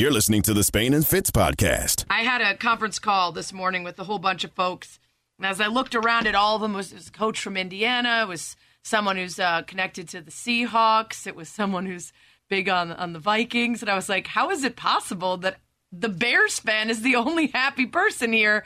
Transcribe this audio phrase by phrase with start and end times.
[0.00, 2.06] You're listening to the Spain and Fitz podcast.
[2.08, 4.98] I had a conference call this morning with a whole bunch of folks.
[5.36, 8.22] And as I looked around at all of them, was, was a coach from Indiana,
[8.22, 12.14] it was someone who's uh, connected to the Seahawks, it was someone who's
[12.48, 15.58] big on on the Vikings, and I was like, how is it possible that
[15.92, 18.64] the Bears fan is the only happy person here?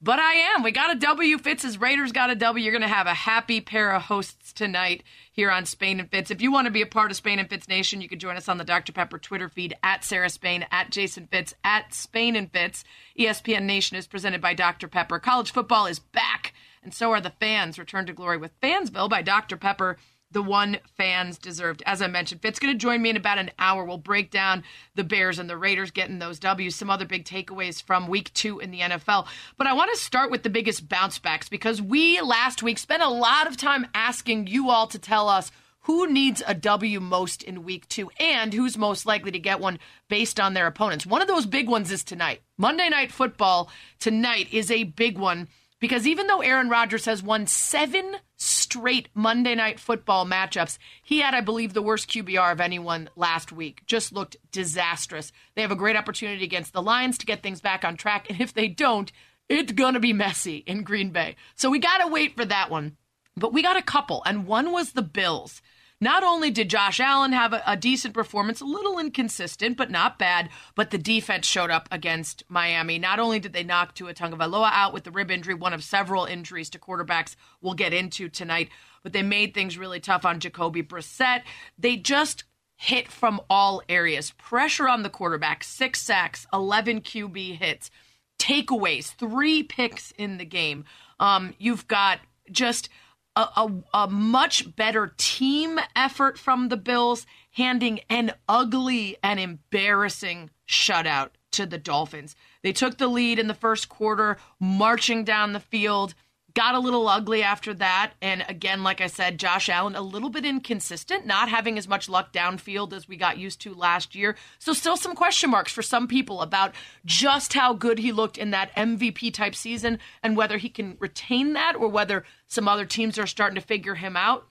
[0.00, 0.62] But I am.
[0.62, 1.38] We got a W.
[1.38, 2.62] Fitz's Raiders got a W.
[2.62, 6.30] You're going to have a happy pair of hosts tonight here on Spain and Fitz.
[6.30, 8.36] If you want to be a part of Spain and Fitz Nation, you can join
[8.36, 8.92] us on the Dr.
[8.92, 12.84] Pepper Twitter feed at Sarah Spain, at Jason Fitz, at Spain and Fitz.
[13.18, 14.86] ESPN Nation is presented by Dr.
[14.86, 15.18] Pepper.
[15.18, 17.76] College football is back, and so are the fans.
[17.76, 19.56] Return to glory with Fansville by Dr.
[19.56, 19.96] Pepper
[20.30, 21.82] the one fans deserved.
[21.86, 23.84] As I mentioned, Fitz going to join me in about an hour.
[23.84, 24.62] We'll break down
[24.94, 28.58] the Bears and the Raiders getting those W's, some other big takeaways from week two
[28.58, 29.26] in the NFL.
[29.56, 33.02] But I want to start with the biggest bounce backs because we last week spent
[33.02, 35.50] a lot of time asking you all to tell us
[35.82, 39.78] who needs a W most in week two and who's most likely to get one
[40.08, 41.06] based on their opponents.
[41.06, 42.42] One of those big ones is tonight.
[42.58, 45.48] Monday Night Football tonight is a big one
[45.80, 51.34] because even though Aaron Rodgers has won seven straight Monday night football matchups, he had,
[51.34, 53.82] I believe, the worst QBR of anyone last week.
[53.86, 55.32] Just looked disastrous.
[55.54, 58.30] They have a great opportunity against the Lions to get things back on track.
[58.30, 59.12] And if they don't,
[59.48, 61.36] it's going to be messy in Green Bay.
[61.56, 62.96] So we got to wait for that one.
[63.36, 65.62] But we got a couple, and one was the Bills.
[66.00, 70.18] Not only did Josh Allen have a, a, decent performance, a little inconsistent, but not
[70.18, 73.00] bad, but the defense showed up against Miami.
[73.00, 76.24] Not only did they knock Tua Tagovailoa out with the rib injury, one of several
[76.24, 78.68] injuries to quarterbacks we'll get into tonight,
[79.02, 81.42] but they made things really tough on Jacoby Brissett.
[81.76, 82.44] They just
[82.76, 84.30] hit from all areas.
[84.38, 87.90] Pressure on the quarterback, six sacks, 11 QB hits,
[88.38, 90.84] takeaways, three picks in the game.
[91.18, 92.20] Um, you've got
[92.52, 92.88] just–
[93.38, 100.50] a, a, a, much better team effort from the Bills, handing an ugly and embarrassing
[100.68, 102.34] shutout to the Dolphins.
[102.62, 106.14] They took the lead in the first quarter, marching down the field
[106.58, 108.14] got a little ugly after that.
[108.20, 112.08] And again, like I said, Josh Allen a little bit inconsistent, not having as much
[112.08, 114.34] luck downfield as we got used to last year.
[114.58, 116.74] So still some question marks for some people about
[117.04, 121.52] just how good he looked in that MVP type season and whether he can retain
[121.52, 124.48] that or whether some other teams are starting to figure him out.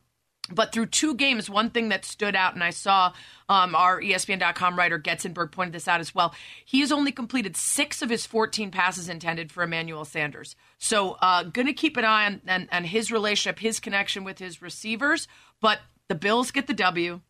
[0.50, 3.14] But through two games, one thing that stood out, and I saw
[3.50, 6.34] um, our ESPN.com writer Getzenberg pointed this out as well.
[6.64, 10.56] He has only completed six of his 14 passes intended for Emmanuel Sanders.
[10.78, 14.40] So, uh, going to keep an eye on, on, on his relationship, his connection with
[14.40, 15.28] his receivers.
[15.62, 17.22] But the Bills get the W.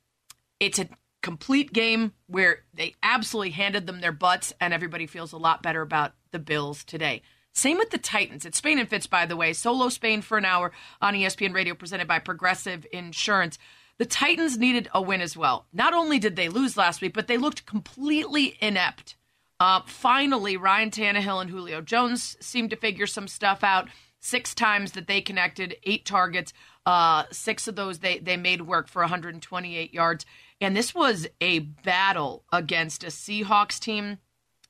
[0.60, 0.90] It's a
[1.22, 5.82] complete game where they absolutely handed them their butts, and everybody feels a lot better
[5.82, 7.22] about the Bills today.
[7.58, 8.46] Same with the Titans.
[8.46, 9.52] It's Spain and Fitz, by the way.
[9.52, 13.58] Solo Spain for an hour on ESPN Radio, presented by Progressive Insurance.
[13.98, 15.66] The Titans needed a win as well.
[15.74, 19.16] Not only did they lose last week, but they looked completely inept.
[19.60, 23.88] Uh, finally, Ryan Tannehill and Julio Jones seemed to figure some stuff out.
[24.20, 26.54] Six times that they connected, eight targets.
[26.86, 30.28] Uh, six of those they, they made work for 128 yards.
[30.62, 34.20] And this was a battle against a Seahawks team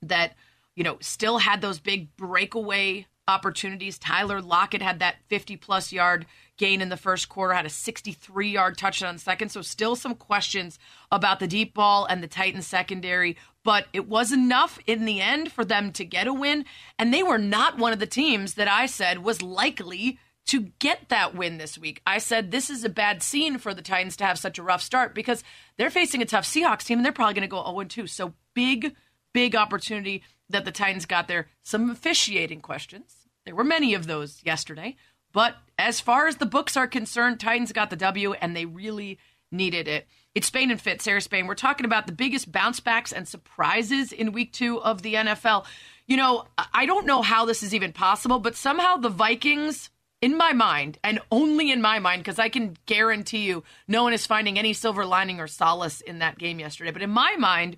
[0.02, 0.36] that–
[0.78, 3.98] you know, still had those big breakaway opportunities.
[3.98, 8.48] Tyler Lockett had that 50 plus yard gain in the first quarter, had a 63
[8.48, 9.50] yard touchdown in the second.
[9.50, 10.78] So, still some questions
[11.12, 15.52] about the deep ball and the Titans secondary, but it was enough in the end
[15.52, 16.64] for them to get a win.
[17.00, 21.10] And they were not one of the teams that I said was likely to get
[21.10, 22.04] that win this week.
[22.06, 24.84] I said this is a bad scene for the Titans to have such a rough
[24.84, 25.44] start because
[25.76, 28.06] they're facing a tough Seahawks team and they're probably going to go 0 2.
[28.06, 28.96] So, big,
[29.34, 31.48] big opportunity that the Titans got there.
[31.64, 33.28] Some officiating questions.
[33.46, 34.96] There were many of those yesterday.
[35.34, 39.20] But as far as the books are concerned, Titans got the W and they really
[39.52, 40.08] needed it.
[40.36, 41.48] It's Spain and Fit, Sarah Spain.
[41.48, 45.66] We're talking about the biggest bounce backs and surprises in week two of the NFL.
[46.06, 49.90] You know, I don't know how this is even possible, but somehow the Vikings,
[50.22, 54.14] in my mind, and only in my mind, because I can guarantee you no one
[54.14, 57.78] is finding any silver lining or solace in that game yesterday, but in my mind,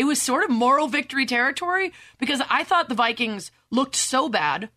[0.00, 4.70] it was sort of moral victory territory because I thought the Vikings looked so bad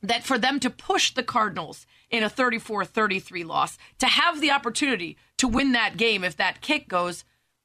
[0.00, 4.52] that for them to push the Cardinals in a 34 33 loss, to have the
[4.52, 7.24] opportunity to win that game if that kick goes,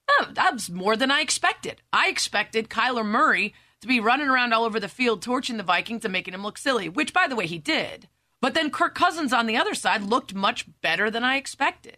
[0.09, 1.83] oh, that was more than I expected.
[1.93, 6.05] I expected Kyler Murray to be running around all over the field, torching the Vikings
[6.05, 8.09] and making him look silly, which, by the way, he did.
[8.41, 11.97] But then Kirk Cousins on the other side looked much better than I expected.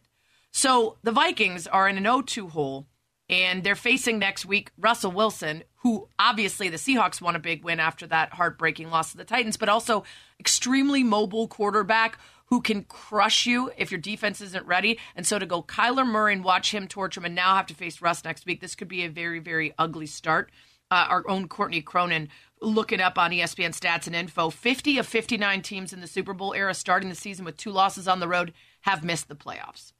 [0.51, 2.87] So the Vikings are in an 0 2 hole
[3.29, 7.79] and they're facing next week Russell Wilson, who obviously the Seahawks won a big win
[7.79, 10.03] after that heartbreaking loss to the Titans, but also
[10.39, 14.97] extremely mobile quarterback who can crush you if your defense isn't ready.
[15.15, 17.73] And so to go Kyler Murray and watch him torture him and now have to
[17.73, 20.49] face Russ next week, this could be a very, very ugly start.
[20.89, 22.29] uh, our own Courtney Cronin
[22.61, 24.49] looking up on ESPN stats and info.
[24.49, 28.07] 50 of 59 teams in the Super Bowl era starting the season with two losses
[28.07, 29.91] on the road have missed the playoffs.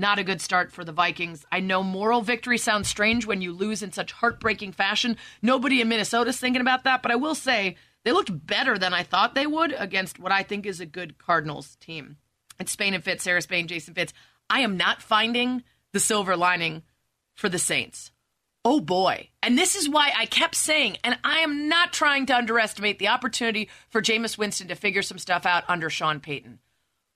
[0.00, 1.44] Not a good start for the Vikings.
[1.52, 5.18] I know moral victory sounds strange when you lose in such heartbreaking fashion.
[5.42, 9.02] Nobody in Minnesota's thinking about that, but I will say they looked better than I
[9.02, 12.16] thought they would against what I think is a good Cardinals team.
[12.58, 14.14] It's Spain and Fitz, Sarah Spain, Jason Fitz.
[14.48, 16.82] I am not finding the silver lining
[17.34, 18.10] for the Saints.
[18.64, 19.28] Oh boy.
[19.42, 23.08] And this is why I kept saying, and I am not trying to underestimate the
[23.08, 26.58] opportunity for Jameis Winston to figure some stuff out under Sean Payton.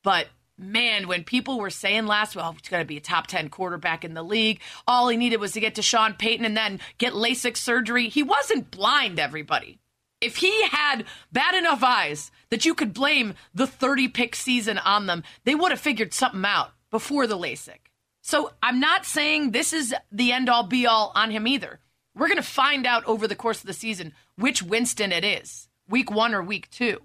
[0.02, 0.26] But
[0.58, 4.04] man, when people were saying last, well, he's going to be a top 10 quarterback
[4.04, 7.12] in the league, all he needed was to get to Sean Payton and then get
[7.12, 8.08] LASIK surgery.
[8.08, 9.78] He wasn't blind, everybody.
[10.20, 15.06] If he had bad enough eyes that you could blame the 30 pick season on
[15.06, 17.90] them, they would have figured something out before the LASIK.
[18.22, 21.80] So I'm not saying this is the end all be all on him either.
[22.14, 25.68] We're going to find out over the course of the season which Winston it is,
[25.88, 27.00] week one or week two.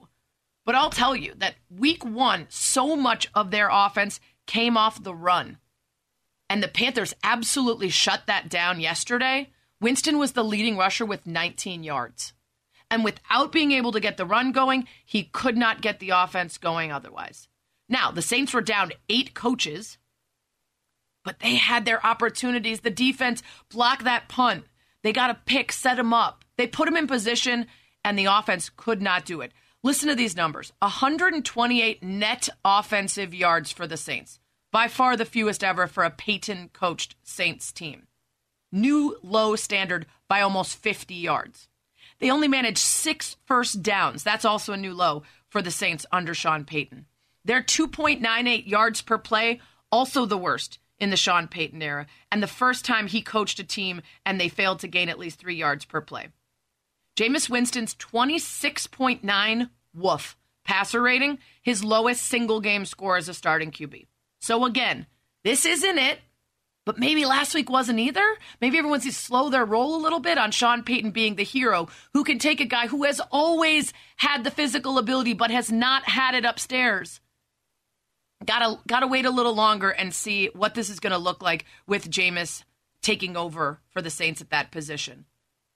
[0.65, 5.15] But I'll tell you that week one, so much of their offense came off the
[5.15, 5.57] run.
[6.49, 9.49] And the Panthers absolutely shut that down yesterday.
[9.81, 12.33] Winston was the leading rusher with 19 yards.
[12.91, 16.57] And without being able to get the run going, he could not get the offense
[16.57, 17.47] going otherwise.
[17.87, 19.97] Now, the Saints were down eight coaches
[21.23, 22.81] but they had their opportunities.
[22.81, 24.65] The defense blocked that punt.
[25.03, 26.43] They got a pick, set him up.
[26.57, 27.67] They put him in position,
[28.03, 29.51] and the offense could not do it.
[29.81, 34.39] Listen to these numbers 128 net offensive yards for the Saints,
[34.73, 38.07] by far the fewest ever for a Payton coached Saints team.
[38.73, 41.69] New low standard by almost 50 yards.
[42.19, 44.21] They only managed six first downs.
[44.21, 47.05] That's also a new low for the Saints under Sean Payton.
[47.45, 49.61] Their 2.98 yards per play,
[49.93, 53.63] also the worst in the Sean Payton era, and the first time he coached a
[53.63, 56.27] team and they failed to gain at least three yards per play.
[57.19, 64.07] Jameis Winston's 26.9 woof passer rating, his lowest single game score as a starting QB.
[64.39, 65.05] So again,
[65.43, 66.19] this isn't it,
[66.85, 68.23] but maybe last week wasn't either.
[68.61, 71.89] Maybe everyone's to slow their roll a little bit on Sean Payton being the hero
[72.13, 76.07] who can take a guy who has always had the physical ability but has not
[76.07, 77.19] had it upstairs
[78.45, 82.09] gotta gotta wait a little longer and see what this is to look like with
[82.09, 82.63] Jameis
[83.01, 85.25] taking over for the Saints at that position.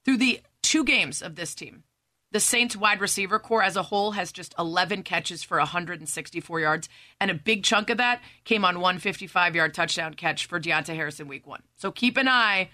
[0.05, 1.83] Through the two games of this team,
[2.31, 6.89] the Saints wide receiver core as a whole has just 11 catches for 164 yards,
[7.21, 10.95] and a big chunk of that came on one 55 yard touchdown catch for Deonte
[10.95, 11.61] Harrison week one.
[11.75, 12.71] So keep an eye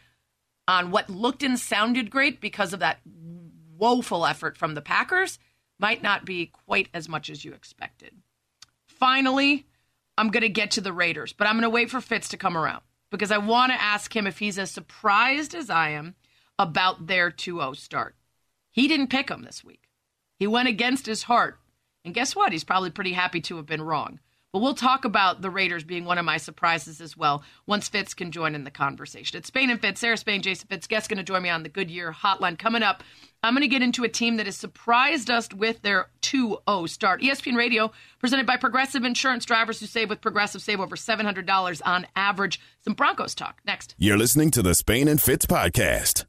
[0.66, 3.00] on what looked and sounded great because of that
[3.78, 5.40] woeful effort from the Packers.
[5.78, 8.14] Might not be quite as much as you expected.
[8.88, 9.66] Finally,
[10.18, 12.38] I'm going to get to the Raiders, but I'm going to wait for Fitz to
[12.38, 12.82] come around
[13.12, 16.16] because I want to ask him if he's as surprised as I am
[16.60, 18.16] about their 2 0 start.
[18.70, 19.90] He didn't pick them this week.
[20.38, 21.60] He went against his heart.
[22.06, 22.52] And guess what?
[22.52, 24.20] He's probably pretty happy to have been wrong.
[24.52, 28.16] But we'll talk about the Raiders being one of my surprises as well once Fitz
[28.16, 29.38] can join in the conversation.
[29.38, 30.88] It's Spain and Fitz, Sarah Spain, Jason Fitz.
[30.88, 33.04] Guest going to join me on the Goodyear Hotline coming up.
[33.44, 36.86] I'm going to get into a team that has surprised us with their 2 0
[36.88, 37.22] start.
[37.22, 39.46] ESPN Radio, presented by Progressive Insurance.
[39.46, 42.60] Drivers who save with Progressive save over $700 on average.
[42.84, 43.94] Some Broncos talk next.
[44.00, 46.26] You're listening to the Spain and Fitz podcast.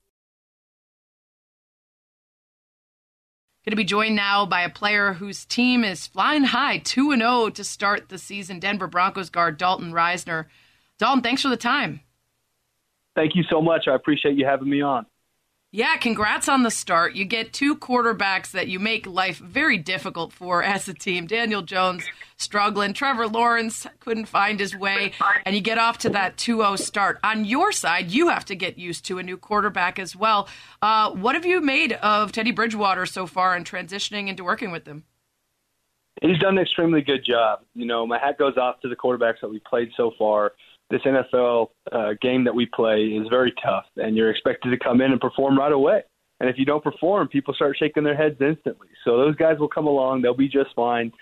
[3.70, 7.50] Going to be joined now by a player whose team is flying high, 2 0
[7.50, 8.58] to start the season.
[8.58, 10.46] Denver Broncos guard Dalton Risner.
[10.98, 12.00] Dalton, thanks for the time.
[13.15, 13.86] Thank you so much.
[13.86, 15.06] I appreciate you having me on.
[15.72, 17.15] Yeah, congrats on the start.
[17.15, 21.29] You get two quarterbacks that you make life very difficult for as a team.
[21.29, 22.05] Daniel Jones
[22.36, 25.12] struggling, Trevor Lawrence couldn't find his way,
[25.46, 27.20] and you get off to that 2-0 start.
[27.22, 30.48] On your side, you have to get used to a new quarterback as well.
[30.82, 34.89] Uh, what have you made of Teddy Bridgewater so far and transitioning into working with
[34.89, 35.05] him?
[36.20, 37.60] He's done an extremely good job.
[37.77, 40.53] You know, my hat goes off to the quarterbacks that we've played so far
[40.91, 45.01] this NFL uh, game that we play is very tough, and you're expected to come
[45.01, 46.03] in and perform right away.
[46.41, 48.89] And if you don't perform, people start shaking their heads instantly.
[49.05, 51.13] So those guys will come along; they'll be just fine.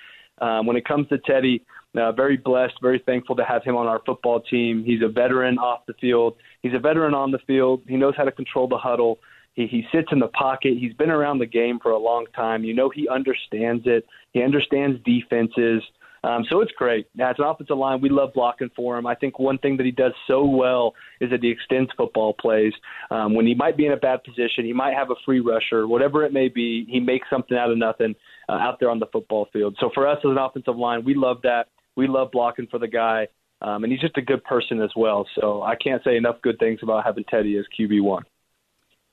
[0.41, 1.65] Um, when it comes to Teddy,
[1.97, 4.85] uh, very blessed, very thankful to have him on our football team.
[4.85, 6.37] He's a veteran off the field.
[6.63, 7.83] He's a veteran on the field.
[7.89, 9.19] He knows how to control the huddle.
[9.55, 10.75] He, he sits in the pocket.
[10.79, 12.63] He's been around the game for a long time.
[12.63, 14.07] You know, he understands it.
[14.33, 15.83] He understands defenses.
[16.25, 17.07] Um, so it's great.
[17.21, 19.07] As an offensive line, we love blocking for him.
[19.07, 22.73] I think one thing that he does so well is that he extends football plays.
[23.11, 25.87] Um, when he might be in a bad position, he might have a free rusher,
[25.87, 28.15] whatever it may be, he makes something out of nothing
[28.49, 29.77] uh, out there on the football field.
[29.81, 31.67] So for us as an offensive line, we love that.
[31.97, 33.29] We love blocking for the guy.
[33.61, 35.27] Um, and he's just a good person as well.
[35.41, 38.23] So I can't say enough good things about having Teddy as QB1.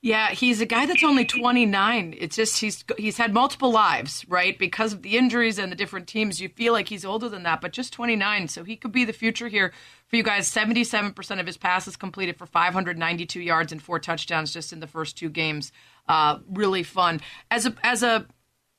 [0.06, 2.14] Yeah, he's a guy that's only 29.
[2.20, 4.56] It's just he's he's had multiple lives, right?
[4.56, 7.60] Because of the injuries and the different teams, you feel like he's older than that,
[7.60, 8.48] but just 29.
[8.50, 9.74] So he could be the future here
[10.08, 10.48] for you guys.
[10.48, 15.18] 77% of his passes completed for 592 yards and four touchdowns just in the first
[15.18, 15.72] two games.
[16.08, 17.20] Uh, really fun
[17.50, 18.28] as a as a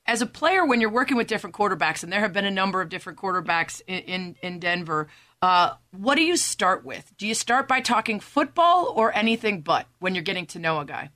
[0.07, 2.81] as a player when you're working with different quarterbacks, and there have been a number
[2.81, 5.09] of different quarterbacks in in, in Denver.
[5.43, 7.13] Uh, what do you start with?
[7.19, 10.85] Do you start by talking football or anything but when you're getting to know a
[10.85, 11.11] guy?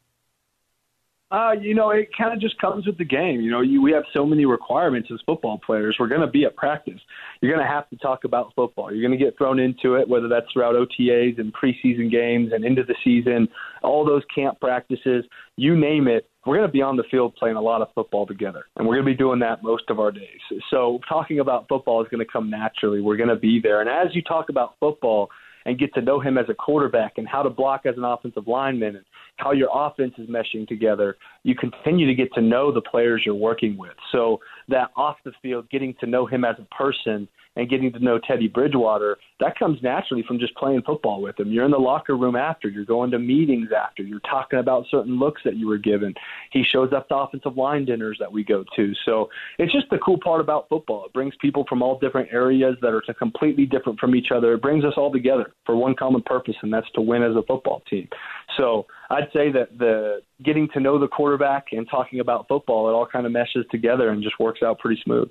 [1.31, 3.41] Uh, you know, it kind of just comes with the game.
[3.41, 5.97] You know, you, we have so many requirements as football players.
[5.99, 7.01] We're going to be at practice.
[7.41, 8.93] You're going to have to talk about football.
[8.93, 12.65] You're going to get thrown into it, whether that's throughout OTAs and preseason games and
[12.65, 13.49] into the season,
[13.83, 15.25] all those camp practices,
[15.57, 16.29] you name it.
[16.47, 18.95] We're going to be on the field playing a lot of football together, and we're
[18.95, 20.41] going to be doing that most of our days.
[20.71, 23.03] So, talking about football is going to come naturally.
[23.03, 23.83] We're going to be there.
[23.83, 25.31] And as you talk about football,
[25.67, 28.47] and get to know him as a quarterback and how to block as an offensive
[28.47, 29.05] lineman and
[29.37, 33.35] how your offense is meshing together, you continue to get to know the players you're
[33.35, 33.93] working with.
[34.13, 37.99] So that off the field, getting to know him as a person and getting to
[37.99, 41.51] know Teddy Bridgewater, that comes naturally from just playing football with him.
[41.51, 45.19] You're in the locker room after, you're going to meetings after, you're talking about certain
[45.19, 46.15] looks that you were given.
[46.53, 48.93] He shows up to offensive line dinners that we go to.
[49.05, 49.29] So
[49.59, 51.07] it's just the cool part about football.
[51.07, 54.55] It brings people from all different areas that are completely different from each other.
[54.55, 57.43] It brings us all together for one common purpose, and that's to win as a
[57.43, 58.09] football team.
[58.57, 62.93] So I'd say that the getting to know the quarterback and talking about football, it
[62.93, 65.29] all kind of meshes together and just works out pretty smooth.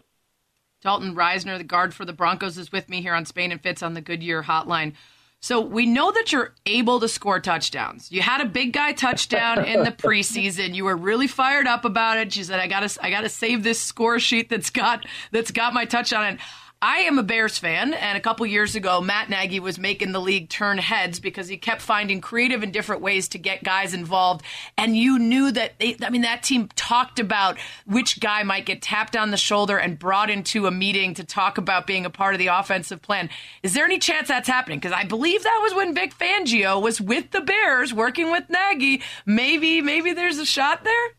[0.82, 3.84] Dalton Risner, the guard for the Broncos, is with me here on Spain and Fitz
[3.84, 4.94] on the Goodyear Hotline.
[5.42, 8.12] So we know that you're able to score touchdowns.
[8.12, 10.76] You had a big guy touchdown in the preseason.
[10.76, 12.34] You were really fired up about it.
[12.34, 15.52] She said, "I got to, I got to save this score sheet that's got that's
[15.52, 16.40] got my touchdown." And
[16.82, 20.22] I am a Bears fan, and a couple years ago, Matt Nagy was making the
[20.22, 24.46] league turn heads because he kept finding creative and different ways to get guys involved.
[24.78, 28.82] And you knew that they, I mean, that team talked about which guy might get
[28.82, 32.34] tapped on the shoulder and brought into a meeting to talk about being a part
[32.34, 33.30] of the offensive plan.
[33.62, 34.80] Is there any chance that's happening?
[34.80, 39.02] Because I believe that was when Vic Fangio was with the Bears working with Nagy.
[39.26, 41.19] Maybe, maybe there's a shot there.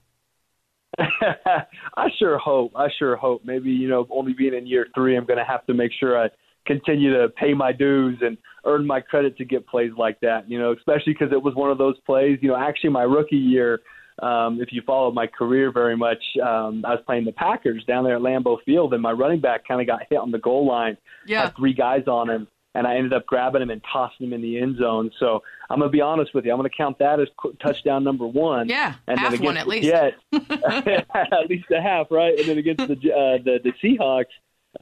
[1.96, 2.72] I sure hope.
[2.76, 3.42] I sure hope.
[3.44, 6.22] Maybe you know, only being in year three, I'm going to have to make sure
[6.22, 6.28] I
[6.66, 10.48] continue to pay my dues and earn my credit to get plays like that.
[10.48, 12.38] You know, especially because it was one of those plays.
[12.42, 13.80] You know, actually, my rookie year.
[14.22, 18.04] Um, if you followed my career very much, um, I was playing the Packers down
[18.04, 20.66] there at Lambeau Field, and my running back kind of got hit on the goal
[20.66, 20.98] line.
[21.26, 21.44] Yeah.
[21.44, 24.42] Had three guys on him, and I ended up grabbing him and tossing him in
[24.42, 25.10] the end zone.
[25.18, 26.50] So I'm gonna be honest with you.
[26.50, 27.28] I'm gonna count that as
[27.62, 28.68] touchdown number one.
[28.68, 29.84] Yeah, and half then one at least.
[29.84, 32.36] Yeah, at least a half, right?
[32.36, 34.24] And then against the uh, the, the Seahawks,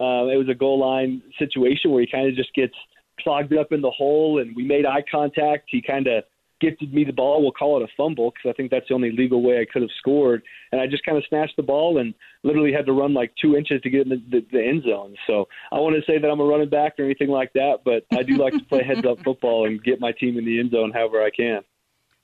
[0.01, 2.75] uh, it was a goal line situation where he kind of just gets
[3.21, 5.65] clogged up in the hole, and we made eye contact.
[5.69, 6.25] He kind of
[6.61, 7.43] gifted me the ball.
[7.43, 9.83] We'll call it a fumble because I think that's the only legal way I could
[9.83, 10.43] have scored.
[10.73, 13.57] And I just kind of snatched the ball and literally had to run like two
[13.57, 15.15] inches to get in the, the, the end zone.
[15.27, 18.05] So I want to say that I'm a running back or anything like that, but
[18.17, 20.73] I do like to play heads up football and get my team in the end
[20.73, 21.63] zone however I can.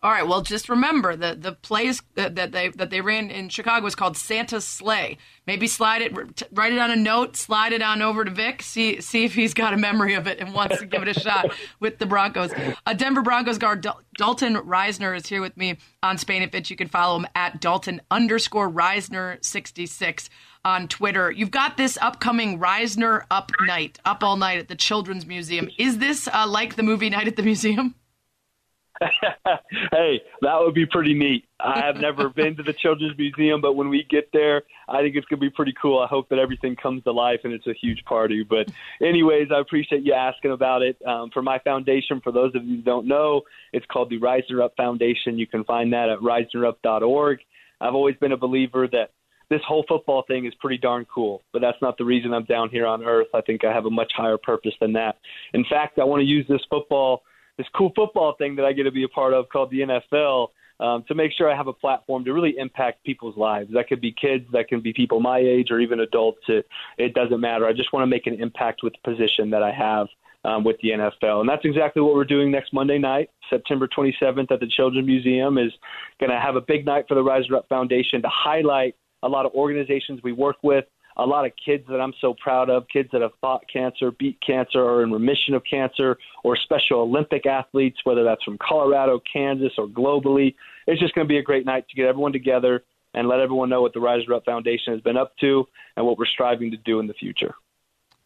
[0.05, 0.29] All right.
[0.29, 4.19] Well, just remember the the plays that they that they ran in Chicago was called
[4.19, 5.17] Santa's sleigh.
[5.47, 6.13] Maybe slide it,
[6.53, 8.61] write it on a note, slide it on over to Vic.
[8.61, 11.19] See see if he's got a memory of it and wants to give it a
[11.19, 12.53] shot with the Broncos.
[12.85, 16.69] A Denver Broncos guard Dalton Risner is here with me on Spain and Fitz.
[16.69, 20.29] You can follow him at Dalton underscore Risner sixty six
[20.67, 21.31] on Twitter.
[21.31, 25.71] You've got this upcoming Risner Up Night, up all night at the Children's Museum.
[25.79, 27.95] Is this uh, like the movie Night at the Museum?
[29.93, 31.47] hey, that would be pretty neat.
[31.59, 35.17] I have never been to the Children's Museum, but when we get there, I think
[35.17, 35.99] it's going to be pretty cool.
[35.99, 38.45] I hope that everything comes to life and it's a huge party.
[38.49, 38.71] But,
[39.03, 40.97] anyways, I appreciate you asking about it.
[41.07, 44.63] Um, for my foundation, for those of you who don't know, it's called the Risner
[44.63, 45.39] Up Foundation.
[45.39, 47.41] You can find that at risnerup.org.
[47.81, 49.11] I've always been a believer that
[49.51, 52.71] this whole football thing is pretty darn cool, but that's not the reason I'm down
[52.71, 53.27] here on earth.
[53.35, 55.19] I think I have a much higher purpose than that.
[55.53, 57.23] In fact, I want to use this football–
[57.59, 60.49] this cool football thing that I get to be a part of called the NFL
[60.81, 63.71] um, to make sure I have a platform to really impact people's lives.
[63.73, 66.41] That could be kids, that can be people my age, or even adults.
[66.49, 66.67] It,
[66.99, 67.67] it doesn't matter.
[67.67, 70.09] I just want to make an impact with the position that I have
[70.45, 74.51] um, with the NFL, and that's exactly what we're doing next Monday night, September 27th,
[74.51, 75.57] at the Children's Museum.
[75.57, 75.73] Is
[76.21, 79.47] going to have a big night for the Risner Up Foundation to highlight a lot
[79.47, 80.85] of organizations we work with
[81.17, 84.39] a lot of kids that I'm so proud of, kids that have fought cancer, beat
[84.45, 89.73] cancer, or in remission of cancer, or Special Olympic athletes, whether that's from Colorado, Kansas,
[89.79, 90.55] or globally.
[90.87, 93.69] It's just going to be a great night to get everyone together and let everyone
[93.69, 95.67] know what the Risner Up Foundation has been up to
[95.97, 97.55] and what we're striving to do in the future.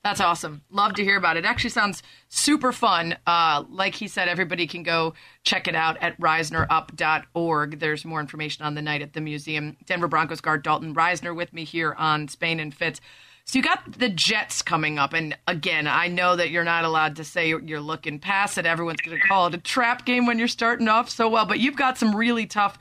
[0.08, 0.62] That's awesome.
[0.70, 1.44] Love to hear about it.
[1.44, 3.18] actually sounds super fun.
[3.26, 5.12] Uh, like he said, everybody can go
[5.44, 7.78] check it out at risnerup.org.
[7.78, 9.76] There's more information on the night at the museum.
[9.84, 13.02] Denver Broncos guard Dalton Risner with me here on Spain and Fitz.
[13.44, 17.16] So you got the Jets coming up, and again, I know that you're not allowed
[17.16, 18.64] to say you're looking past it.
[18.64, 21.60] Everyone's going to call it a trap game when you're starting off so well, but
[21.60, 22.78] you've got some really tough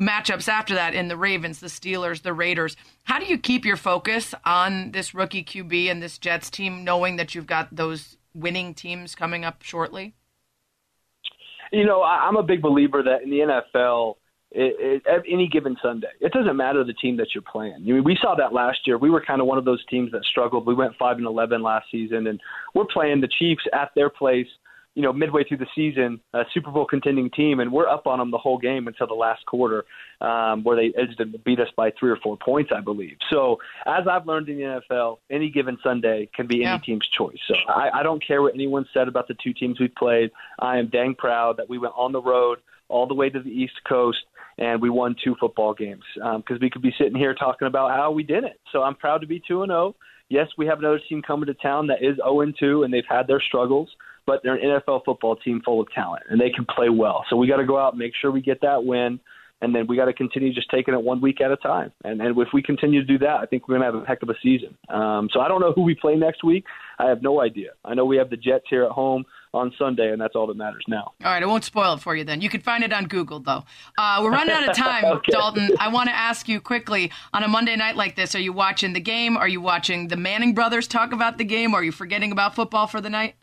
[0.00, 2.76] matchups after that in the Ravens, the Steelers, the Raiders.
[3.04, 7.16] How do you keep your focus on this rookie QB and this Jets team, knowing
[7.16, 10.14] that you've got those winning teams coming up shortly?
[11.72, 14.14] You know, I'm a big believer that in the NFL
[14.50, 16.08] it, it, any given Sunday.
[16.20, 17.74] It doesn't matter the team that you're playing.
[17.74, 18.96] I mean, we saw that last year.
[18.96, 20.66] We were kind of one of those teams that struggled.
[20.66, 22.40] We went five and eleven last season, and
[22.74, 24.46] we're playing the Chiefs at their place.
[24.98, 28.18] You know, midway through the season, a Super Bowl contending team, and we're up on
[28.18, 29.84] them the whole game until the last quarter,
[30.20, 33.16] um, where they edged and beat us by three or four points, I believe.
[33.30, 36.78] So, as I've learned in the NFL, any given Sunday can be any yeah.
[36.78, 37.38] team's choice.
[37.46, 40.30] So, I, I don't care what anyone said about the two teams we played.
[40.58, 43.50] I am dang proud that we went on the road all the way to the
[43.50, 44.18] East Coast
[44.58, 47.92] and we won two football games because um, we could be sitting here talking about
[47.92, 48.60] how we did it.
[48.72, 49.94] So I'm proud to be two and zero.
[49.94, 49.96] Oh.
[50.30, 53.02] Yes, we have another team coming to town that is zero and two, and they've
[53.08, 53.88] had their struggles,
[54.28, 57.24] but they're an NFL football team full of talent, and they can play well.
[57.30, 59.18] So we got to go out and make sure we get that win
[59.60, 61.92] and then we got to continue just taking it one week at a time.
[62.04, 64.06] And, and if we continue to do that, I think we're going to have a
[64.06, 64.76] heck of a season.
[64.88, 66.64] Um, so I don't know who we play next week.
[66.98, 67.70] I have no idea.
[67.84, 70.56] I know we have the Jets here at home on Sunday, and that's all that
[70.56, 71.12] matters now.
[71.24, 72.40] All right, I won't spoil it for you then.
[72.40, 73.64] You can find it on Google, though.
[73.96, 75.32] Uh, we're running out of time, okay.
[75.32, 75.70] Dalton.
[75.80, 78.92] I want to ask you quickly on a Monday night like this, are you watching
[78.92, 79.36] the game?
[79.36, 81.74] Are you watching the Manning brothers talk about the game?
[81.74, 83.34] Or are you forgetting about football for the night?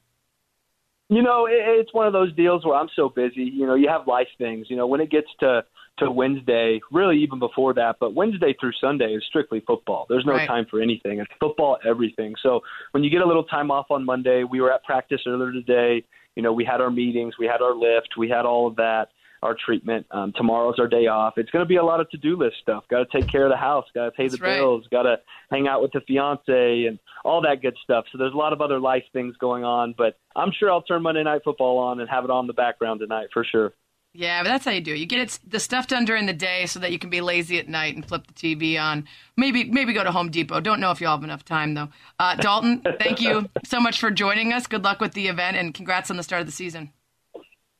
[1.09, 3.43] You know, it, it's one of those deals where I'm so busy.
[3.43, 4.67] You know, you have life things.
[4.69, 5.63] You know, when it gets to
[5.99, 10.05] to Wednesday, really even before that, but Wednesday through Sunday is strictly football.
[10.09, 10.47] There's no right.
[10.47, 11.19] time for anything.
[11.19, 12.35] It's football, everything.
[12.43, 12.59] So
[12.91, 16.03] when you get a little time off on Monday, we were at practice earlier today.
[16.35, 19.07] You know, we had our meetings, we had our lift, we had all of that,
[19.45, 20.05] our treatment.
[20.11, 21.35] Um, tomorrow's our day off.
[21.37, 22.83] It's going to be a lot of to do list stuff.
[22.89, 24.57] Got to take care of the house, got to pay That's the right.
[24.57, 25.17] bills, got to
[25.51, 28.05] hang out with the fiance and all that good stuff.
[28.11, 31.03] So there's a lot of other life things going on, but I'm sure I'll turn
[31.03, 33.73] Monday Night Football on and have it on the background tonight for sure.
[34.17, 34.97] Yeah, but that's how you do it.
[34.99, 37.59] You get it, the stuff done during the day so that you can be lazy
[37.59, 39.05] at night and flip the TV on.
[39.35, 40.61] Maybe maybe go to Home Depot.
[40.61, 41.89] Don't know if you'll have enough time though.
[42.17, 44.67] Uh, Dalton, thank you so much for joining us.
[44.67, 46.93] Good luck with the event and congrats on the start of the season.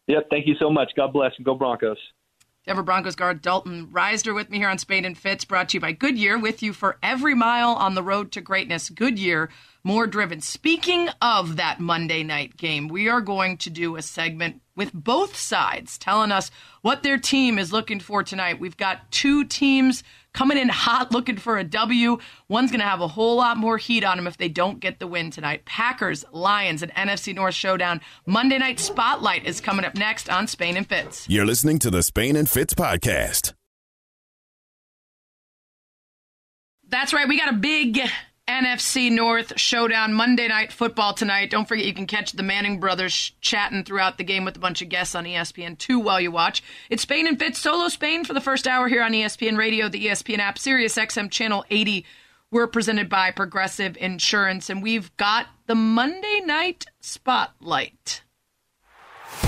[0.08, 0.92] Yep, thank you so much.
[0.96, 1.98] God bless and go Broncos.
[2.66, 5.82] Denver Broncos guard Dalton Risner with me here on Spain and Fitz, brought to you
[5.82, 8.90] by Goodyear, with you for every mile on the road to greatness.
[8.90, 9.50] Goodyear,
[9.86, 10.42] more driven.
[10.42, 15.38] Speaking of that Monday night game, we are going to do a segment with both
[15.38, 16.50] sides telling us
[16.82, 18.60] what their team is looking for tonight.
[18.60, 22.18] We've got two teams coming in hot looking for a W.
[22.50, 25.00] One's going to have a whole lot more heat on them if they don't get
[25.00, 25.66] the win tonight.
[25.66, 28.02] Packers, Lions, and NFC North showdown.
[28.26, 31.30] Monday Night Spotlight is coming up next on Spain and Fitz.
[31.30, 33.54] You're listening to the Spain and Fitz podcast.
[36.88, 37.28] That's right.
[37.28, 38.00] We got a big
[38.48, 41.50] NFC North showdown Monday night football tonight.
[41.50, 44.84] Don't forget you can catch the Manning brothers chatting throughout the game with a bunch
[44.84, 46.62] of guests on ESPN2 while you watch.
[46.92, 50.06] It's Spain and Fitz solo Spain for the first hour here on ESPN Radio, the
[50.06, 52.06] ESPN app, Sirius XM channel 80.
[52.52, 58.22] We're presented by Progressive Insurance and we've got the Monday night spotlight.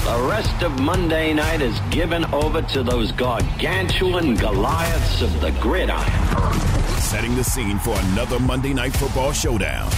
[0.06, 6.87] The rest of Monday night is given over to those gargantuan Goliaths of the gridiron
[7.00, 9.90] setting the scene for another Monday Night Football showdown.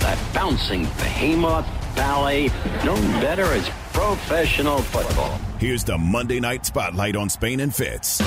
[0.00, 1.66] That bouncing behemoth
[1.98, 2.48] ballet,
[2.84, 5.38] known better as professional football.
[5.58, 8.20] Here's the Monday Night Spotlight on Spain and Fitz.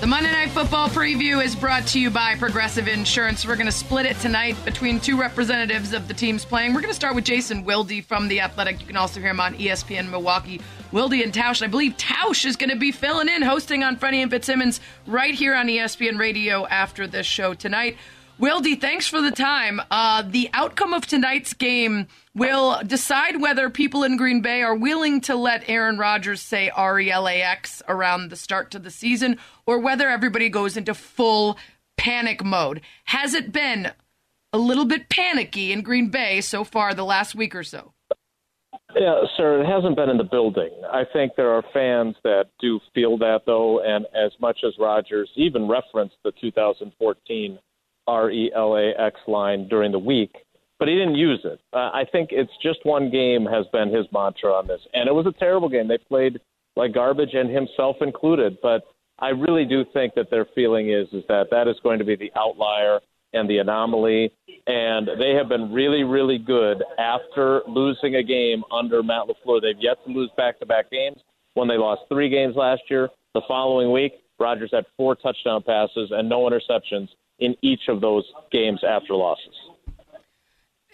[0.00, 3.46] The Monday Night Football preview is brought to you by Progressive Insurance.
[3.46, 6.72] We're going to split it tonight between two representatives of the teams playing.
[6.72, 8.80] We're going to start with Jason Wilde from The Athletic.
[8.80, 10.62] You can also hear him on ESPN Milwaukee.
[10.90, 11.62] Wilde and Tausch.
[11.62, 15.34] I believe Tausch is going to be filling in, hosting on Freddie and Fitzsimmons right
[15.34, 17.98] here on ESPN Radio after this show tonight.
[18.40, 19.82] Wildy, thanks for the time.
[19.90, 25.20] Uh, the outcome of tonight's game will decide whether people in Green Bay are willing
[25.22, 30.48] to let Aaron Rodgers say RELAX around the start to the season or whether everybody
[30.48, 31.58] goes into full
[31.96, 32.80] panic mode.
[33.04, 33.92] Has it been
[34.52, 37.92] a little bit panicky in Green Bay so far the last week or so?
[38.96, 40.70] Yeah, sir, it hasn't been in the building.
[40.92, 45.30] I think there are fans that do feel that, though, and as much as Rodgers
[45.36, 47.58] even referenced the 2014
[48.08, 50.34] R E L A X line during the week,
[50.80, 51.60] but he didn't use it.
[51.72, 55.12] Uh, I think it's just one game has been his mantra on this, and it
[55.14, 55.86] was a terrible game.
[55.86, 56.40] They played
[56.74, 58.58] like garbage, and himself included.
[58.60, 58.82] But
[59.20, 62.16] I really do think that their feeling is is that that is going to be
[62.16, 62.98] the outlier.
[63.32, 64.32] and the anomaly.
[64.66, 69.60] And they have been really, really good after losing a game under Matt LaFleur.
[69.62, 71.18] They've yet to lose back to back games.
[71.54, 76.10] When they lost three games last year, the following week, Rodgers had four touchdown passes
[76.10, 79.54] and no interceptions in each of those games after losses.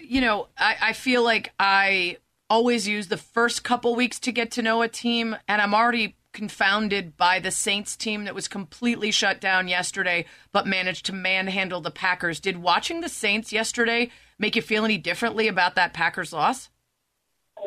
[0.09, 4.53] You know, I, I feel like I always use the first couple weeks to get
[4.53, 9.11] to know a team, and I'm already confounded by the Saints team that was completely
[9.11, 12.38] shut down yesterday, but managed to manhandle the Packers.
[12.38, 16.71] Did watching the Saints yesterday make you feel any differently about that Packers loss?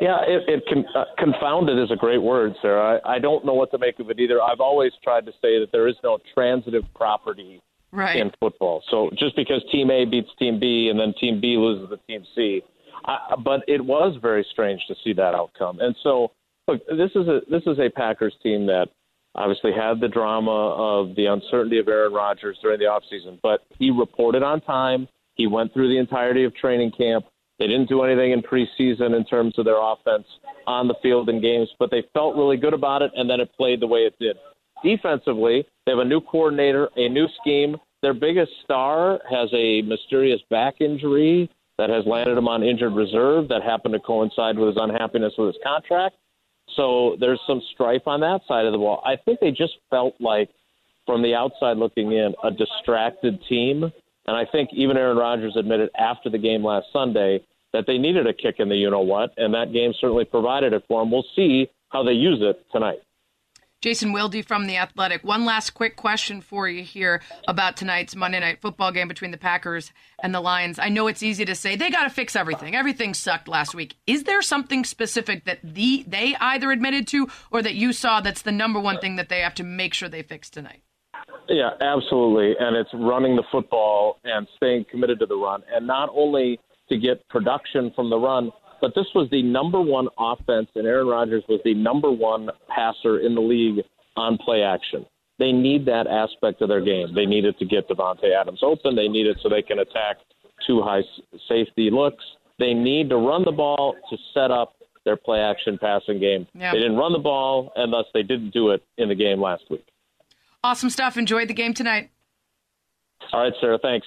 [0.00, 3.00] Yeah, it, it uh, confounded is a great word, Sarah.
[3.04, 4.40] I, I don't know what to make of it either.
[4.40, 7.60] I've always tried to say that there is no transitive property
[7.92, 8.16] right.
[8.16, 8.82] in football.
[8.90, 12.24] So just because Team A beats Team B and then Team B loses to Team
[12.34, 12.62] C,
[13.04, 15.80] I, but it was very strange to see that outcome.
[15.80, 16.32] And so
[16.68, 18.88] look, this is a this is a Packers team that
[19.34, 23.90] obviously had the drama of the uncertainty of Aaron Rodgers during the offseason, but he
[23.90, 25.08] reported on time.
[25.34, 27.26] He went through the entirety of training camp.
[27.58, 30.26] They didn't do anything in preseason in terms of their offense
[30.66, 33.50] on the field in games, but they felt really good about it, and then it
[33.56, 34.36] played the way it did.
[34.82, 37.76] Defensively, they have a new coordinator, a new scheme.
[38.02, 43.48] Their biggest star has a mysterious back injury that has landed him on injured reserve
[43.48, 46.16] that happened to coincide with his unhappiness with his contract.
[46.76, 49.02] So there's some strife on that side of the ball.
[49.04, 50.50] I think they just felt like,
[51.06, 53.84] from the outside looking in, a distracted team.
[54.26, 57.40] And I think even Aaron Rodgers admitted after the game last Sunday
[57.72, 60.72] that they needed a kick in the you know what, and that game certainly provided
[60.72, 61.10] it for them.
[61.10, 62.98] We'll see how they use it tonight.
[63.80, 65.24] Jason Wilde from The Athletic.
[65.24, 69.38] One last quick question for you here about tonight's Monday night football game between the
[69.38, 69.90] Packers
[70.22, 70.78] and the Lions.
[70.78, 72.76] I know it's easy to say they got to fix everything.
[72.76, 73.96] Everything sucked last week.
[74.06, 78.42] Is there something specific that the they either admitted to or that you saw that's
[78.42, 80.82] the number one thing that they have to make sure they fix tonight?
[81.48, 82.56] Yeah, absolutely.
[82.60, 85.62] And it's running the football and staying committed to the run.
[85.74, 90.08] And not only to get production from the run, but this was the number one
[90.18, 93.84] offense, and Aaron Rodgers was the number one passer in the league
[94.16, 95.06] on play action.
[95.38, 97.14] They need that aspect of their game.
[97.14, 98.94] They need it to get Davante Adams open.
[98.94, 100.18] They need it so they can attack
[100.66, 101.02] two high
[101.48, 102.22] safety looks.
[102.58, 104.74] They need to run the ball to set up
[105.06, 106.46] their play action passing game.
[106.54, 109.62] They didn't run the ball, and thus they didn't do it in the game last
[109.70, 109.86] week.
[110.62, 111.16] Awesome stuff.
[111.16, 112.10] Enjoyed the game tonight.
[113.32, 113.78] All right, Sarah.
[113.80, 114.06] Thanks.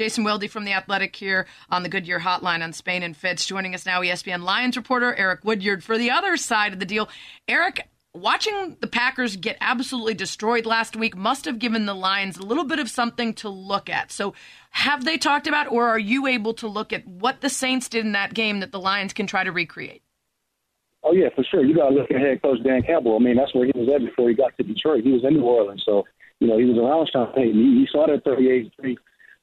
[0.00, 3.44] Jason Wilde from The Athletic here on the Goodyear Hotline on Spain and Fitz.
[3.44, 7.10] Joining us now, ESPN Lions reporter Eric Woodyard for the other side of the deal.
[7.46, 12.42] Eric, watching the Packers get absolutely destroyed last week must have given the Lions a
[12.42, 14.10] little bit of something to look at.
[14.10, 14.32] So,
[14.70, 18.06] have they talked about, or are you able to look at what the Saints did
[18.06, 20.00] in that game that the Lions can try to recreate?
[21.02, 21.62] Oh yeah, for sure.
[21.62, 23.16] You got to look at head coach Dan Campbell.
[23.16, 25.04] I mean, that's where he was at before he got to Detroit.
[25.04, 26.04] He was in New Orleans, so
[26.38, 27.52] you know he was around Sean Payton.
[27.52, 28.96] He, he saw that 38-3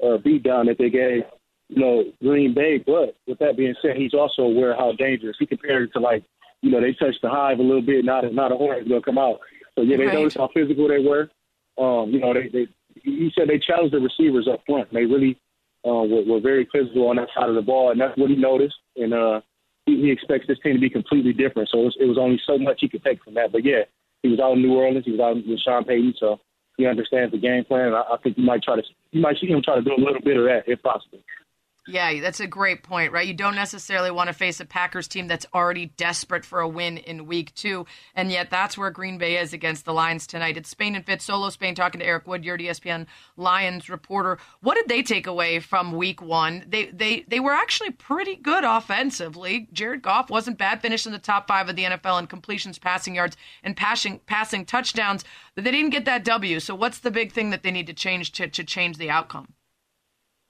[0.03, 1.23] uh, beat down that they gave,
[1.69, 2.77] you know, Green Bay.
[2.77, 5.37] But with that being said, he's also aware how dangerous.
[5.39, 6.23] He compared it to like,
[6.61, 9.01] you know, they touched the hive a little bit, not not a horn is gonna
[9.01, 9.39] come out.
[9.75, 10.13] So yeah, they Right.
[10.13, 11.29] noticed how physical they were.
[11.77, 12.67] Um, you know, they they
[13.03, 14.91] he said they challenged the receivers up front.
[14.91, 15.37] They really
[15.85, 18.35] uh, were, were very physical on that side of the ball, and that's what he
[18.35, 18.75] noticed.
[18.95, 19.41] And uh,
[19.85, 21.69] he, he expects this team to be completely different.
[21.69, 23.51] So it was, it was only so much he could take from that.
[23.51, 23.83] But yeah,
[24.23, 25.05] he was out in New Orleans.
[25.05, 26.39] He was out with Sean Payton, so
[26.77, 27.93] he understands the game plan.
[27.93, 29.99] I, I think you might try to you might see him try to do a
[29.99, 31.19] little bit of that if possible.
[31.89, 33.25] Yeah, that's a great point, right?
[33.25, 36.97] You don't necessarily want to face a Packers team that's already desperate for a win
[36.97, 37.85] in week two.
[38.13, 40.57] And yet that's where Green Bay is against the Lions tonight.
[40.57, 43.05] It's Spain and Fitz, solo Spain talking to Eric Woodyard, ESPN
[43.37, 44.37] Lions reporter.
[44.59, 46.65] What did they take away from week one?
[46.67, 49.69] They they they were actually pretty good offensively.
[49.71, 53.15] Jared Goff wasn't bad, finished in the top five of the NFL in completions, passing
[53.15, 55.23] yards, and passing passing touchdowns.
[55.55, 56.59] But they didn't get that W.
[56.59, 59.53] So what's the big thing that they need to change to, to change the outcome?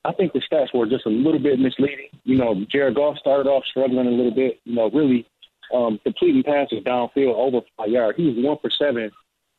[0.07, 2.07] I think the stats were just a little bit misleading.
[2.23, 4.59] You know, Jared Goff started off struggling a little bit.
[4.63, 5.27] You know, really
[5.73, 8.17] um, completing passes downfield over five yards.
[8.17, 9.11] He was one for seven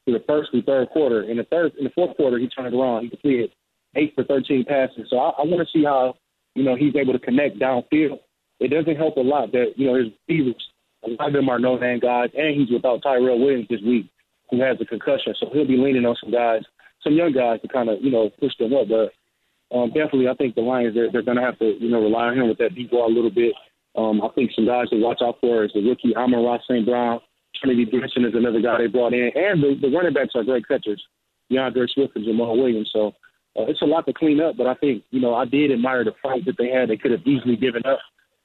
[0.06, 1.22] for the first and third quarter.
[1.24, 3.04] In the third, in the fourth quarter, he turned around.
[3.04, 3.50] He completed
[3.94, 5.08] eight for thirteen passes.
[5.10, 6.14] So I, I want to see how
[6.54, 8.20] you know he's able to connect downfield.
[8.58, 10.66] It doesn't help a lot that you know his receivers,
[11.04, 14.08] a lot of them are no name guys, and he's without Tyrell Williams this week,
[14.50, 15.34] who has a concussion.
[15.38, 16.62] So he'll be leaning on some guys,
[17.04, 18.88] some young guys to kind of you know push them up.
[18.88, 19.12] But
[19.74, 22.28] um, definitely, I think the Lions they're, they're going to have to you know rely
[22.28, 23.52] on him with that deep ball a little bit.
[23.96, 26.86] Um, I think some guys to watch out for is the rookie Amon-Ra St.
[26.86, 27.20] Brown.
[27.56, 30.68] Trinity Gibson is another guy they brought in, and the, the running backs are great
[30.68, 31.02] catchers,
[31.50, 32.90] D'Andre Swift and Jamaal Williams.
[32.92, 33.08] So
[33.58, 36.04] uh, it's a lot to clean up, but I think you know I did admire
[36.04, 36.88] the fight that they had.
[36.88, 37.98] They could have easily given up,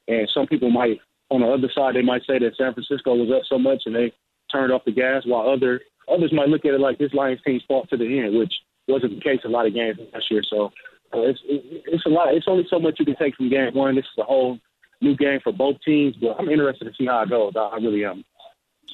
[0.07, 3.31] and some people might on the other side they might say that San Francisco was
[3.31, 4.11] up so much and they
[4.51, 5.81] turned off the gas, while other
[6.11, 8.53] others might look at it like this Lions team fought to the end, which
[8.87, 10.41] wasn't the case a lot of games last year.
[10.49, 10.71] So
[11.13, 12.33] it's it's a lot.
[12.33, 13.95] It's only so much you can take from game one.
[13.95, 14.59] This is a whole
[15.01, 17.53] new game for both teams, but I'm interested to see how it goes.
[17.55, 18.23] I, I really am.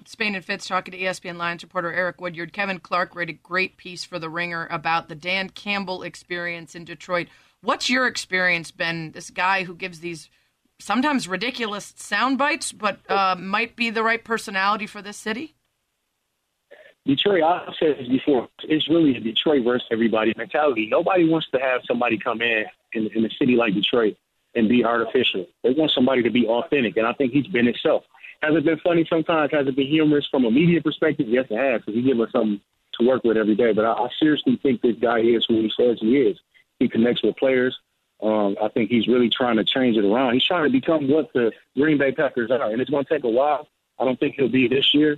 [0.06, 2.54] Spain and Fitz talking to ESPN Lions reporter Eric Woodyard.
[2.54, 6.86] Kevin Clark wrote a great piece for The Ringer about the Dan Campbell experience in
[6.86, 7.28] Detroit.
[7.62, 9.12] What's your experience been?
[9.12, 10.30] This guy who gives these
[10.80, 15.56] sometimes ridiculous sound bites, but uh, might be the right personality for this city?
[17.06, 20.88] Detroit, I've said this before, it's really a Detroit versus everybody mentality.
[20.92, 24.18] Nobody wants to have somebody come in, in in a city like Detroit
[24.56, 25.46] and be artificial.
[25.64, 28.04] They want somebody to be authentic, and I think he's been himself.
[28.42, 29.52] Has it been funny sometimes?
[29.52, 31.28] Has it been humorous from a media perspective?
[31.28, 32.62] Yes, it has, because he gives us something
[33.00, 33.74] to work with every day.
[33.74, 36.38] But I, I seriously think this guy is who he says he is.
[36.80, 37.78] He connects with players.
[38.22, 40.34] Um, I think he's really trying to change it around.
[40.34, 43.24] He's trying to become what the Green Bay Packers are, and it's going to take
[43.24, 43.68] a while.
[43.98, 45.18] I don't think he'll be this year,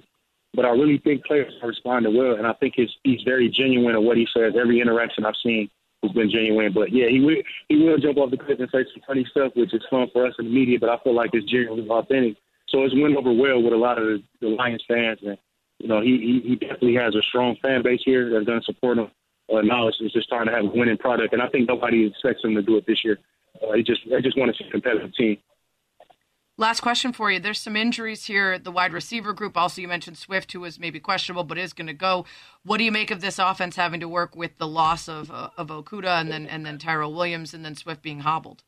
[0.54, 3.96] but I really think players are responding well, and I think he's he's very genuine
[3.96, 4.54] in what he says.
[4.60, 5.70] Every interaction I've seen
[6.04, 6.74] has been genuine.
[6.74, 9.54] But yeah, he will he will jump off the cliff and say some funny stuff,
[9.56, 10.78] which is fun for us in the media.
[10.80, 12.38] But I feel like it's genuinely authentic.
[12.70, 15.38] So it's went over well with a lot of the, the Lions fans, and
[15.80, 18.66] you know he, he he definitely has a strong fan base here that's going to
[18.66, 19.12] support him.
[19.52, 22.44] Uh, now it's, just starting to have a winning product, and I think nobody expects
[22.44, 23.20] him to do it this year.
[23.62, 25.38] Uh, he just I just want to see a competitive team.
[26.62, 27.39] Last question for you.
[27.39, 29.58] There's some injuries here the wide receiver group.
[29.58, 32.24] Also, you mentioned Swift, who was maybe questionable but is going to go.
[32.63, 35.50] What do you make of this offense having to work with the loss of uh,
[35.58, 38.62] of Okudah and then and then Tyrell Williams and then Swift being hobbled?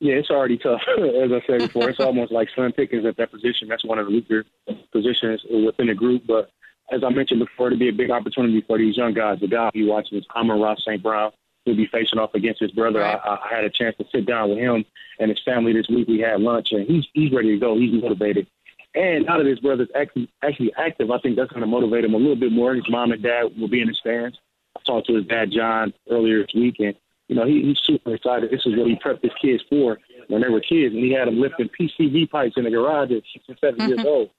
[0.00, 0.80] Yeah, it's already tough.
[0.98, 3.68] As I said before, it's almost like Slim Pickens at that position.
[3.68, 4.44] That's one of the weaker
[4.90, 6.26] positions within the group.
[6.26, 6.50] But
[6.90, 9.38] as I mentioned before, it'd be a big opportunity for these young guys.
[9.38, 11.00] The guy you watching is Amon-Ra St.
[11.00, 11.30] Brown.
[11.68, 13.00] He'll be facing off against his brother.
[13.00, 13.20] Right.
[13.22, 14.84] I, I had a chance to sit down with him
[15.18, 16.08] and his family this week.
[16.08, 17.78] We had lunch, and he's he's ready to go.
[17.78, 18.46] He's motivated.
[18.94, 22.14] And now that his brother's actually, actually active, I think that's going to motivate him
[22.14, 22.74] a little bit more.
[22.74, 24.38] His mom and dad will be in the stands.
[24.76, 26.94] I talked to his dad, John, earlier this week, and
[27.28, 28.50] you know, he, he's super excited.
[28.50, 31.28] This is what he prepped his kids for when they were kids, and he had
[31.28, 33.88] them lifting PCV pipes in the garage at six and 7 mm-hmm.
[33.88, 34.30] years old.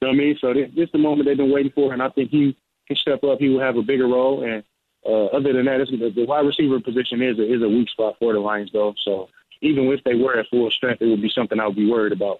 [0.00, 0.38] You know what I mean?
[0.40, 2.96] So this, this is the moment they've been waiting for, and I think he can
[2.96, 3.38] step up.
[3.38, 4.64] He will have a bigger role, and
[5.08, 8.16] uh, other than that, the, the wide receiver position is a, is a weak spot
[8.18, 8.94] for the Lions, though.
[9.04, 9.28] So
[9.62, 12.12] even if they were at full strength, it would be something I would be worried
[12.12, 12.38] about.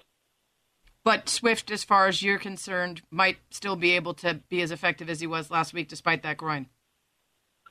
[1.05, 5.09] But Swift, as far as you're concerned, might still be able to be as effective
[5.09, 6.67] as he was last week, despite that groin.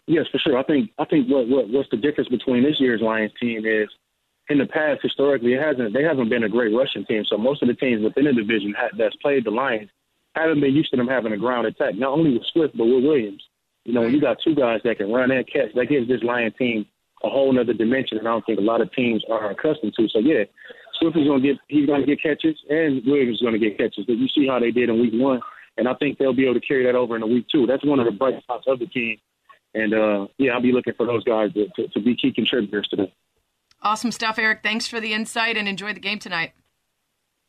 [0.08, 0.58] Yes, for sure.
[0.58, 3.90] I think I think what, what what's the difference between this year's Lions team is
[4.50, 7.26] in the past historically it hasn't they haven't been a great rushing team.
[7.28, 9.90] So most of the teams within the division that's played the Lions
[10.34, 11.96] haven't been used to them having a ground attack.
[11.96, 13.44] Not only with Swift but with Williams.
[13.88, 16.22] You know, when you got two guys that can run and catch, that gives this
[16.22, 16.86] Lion team
[17.24, 20.08] a whole other dimension, and I don't think a lot of teams are accustomed to.
[20.10, 20.44] So yeah,
[21.00, 23.60] Swift is going to get he's going to get catches, and Williams is going to
[23.60, 24.06] get catches.
[24.06, 25.40] But you see how they did in Week One,
[25.78, 27.66] and I think they'll be able to carry that over in the Week Two.
[27.66, 29.18] That's one of the bright spots of the team
[29.78, 32.88] and uh, yeah, I'll be looking for those guys to, to, to be key contributors
[32.90, 33.14] today.
[33.82, 34.62] Awesome stuff, Eric.
[34.64, 36.54] Thanks for the insight and enjoy the game tonight.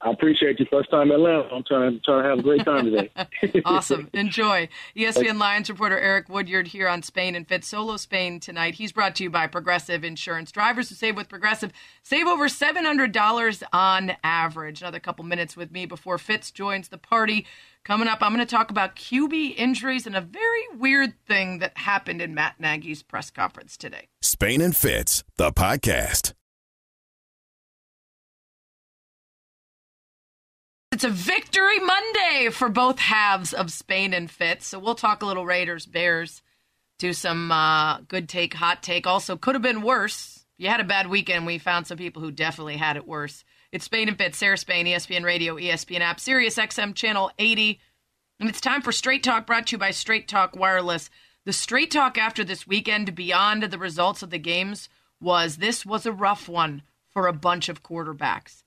[0.00, 0.66] I appreciate you.
[0.70, 1.48] First time at Atlanta.
[1.52, 3.10] I'm trying, trying to have a great time today.
[3.64, 4.08] awesome.
[4.12, 4.68] Enjoy.
[4.96, 8.74] ESPN Lions reporter Eric Woodyard here on Spain and Fitz Solo Spain tonight.
[8.74, 10.52] He's brought to you by Progressive Insurance.
[10.52, 14.82] Drivers who save with Progressive save over $700 on average.
[14.82, 17.44] Another couple minutes with me before Fitz joins the party.
[17.84, 21.76] Coming up, I'm going to talk about QB injuries and a very weird thing that
[21.76, 24.08] happened in Matt Nagy's press conference today.
[24.20, 26.34] Spain and Fitz, the podcast.
[30.90, 34.66] It's a victory Monday for both halves of Spain and Fitz.
[34.66, 36.42] So we'll talk a little Raiders, Bears,
[36.98, 39.06] do some uh, good take, hot take.
[39.06, 40.46] Also, could have been worse.
[40.56, 41.44] You had a bad weekend.
[41.44, 43.44] We found some people who definitely had it worse.
[43.70, 47.78] It's Spain and Fitz, Sarah Spain, ESPN Radio, ESPN app, Sirius XM channel 80.
[48.40, 51.10] And it's time for Straight Talk brought to you by Straight Talk Wireless.
[51.44, 54.88] The Straight Talk after this weekend, beyond the results of the games,
[55.20, 58.62] was this was a rough one for a bunch of quarterbacks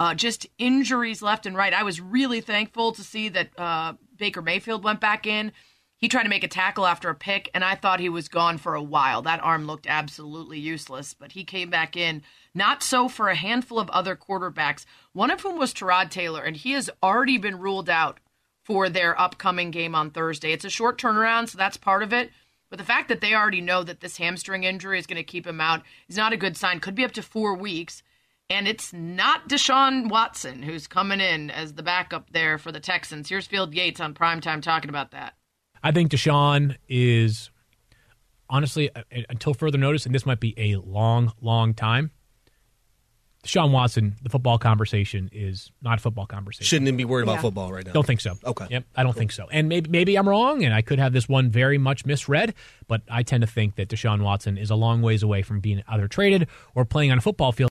[0.00, 1.74] uh, just injuries left and right.
[1.74, 5.52] I was really thankful to see that uh, Baker Mayfield went back in.
[5.98, 8.56] He tried to make a tackle after a pick, and I thought he was gone
[8.56, 9.20] for a while.
[9.20, 12.22] That arm looked absolutely useless, but he came back in.
[12.54, 16.56] Not so for a handful of other quarterbacks, one of whom was Tyrod Taylor, and
[16.56, 18.18] he has already been ruled out
[18.64, 20.52] for their upcoming game on Thursday.
[20.52, 22.30] It's a short turnaround, so that's part of it.
[22.70, 25.46] But the fact that they already know that this hamstring injury is going to keep
[25.46, 26.80] him out is not a good sign.
[26.80, 28.02] Could be up to four weeks.
[28.50, 33.28] And it's not Deshaun Watson who's coming in as the backup there for the Texans.
[33.28, 35.34] Here's Field Yates on primetime talking about that.
[35.82, 37.50] I think Deshaun is
[38.50, 42.10] honestly, uh, until further notice, and this might be a long, long time,
[43.44, 46.66] Sean Watson, the football conversation is not a football conversation.
[46.66, 47.34] Shouldn't even be worried Yeah.
[47.34, 47.92] about football right now.
[47.92, 48.36] Don't think so.
[48.44, 48.66] Okay.
[48.68, 49.48] Yep, I don't think so.
[49.50, 52.52] And maybe maybe I'm wrong, and I could have this one very much misread,
[52.86, 55.82] but I tend to think that Deshaun Watson is a long ways away from being
[55.88, 57.69] either traded or playing on a football field.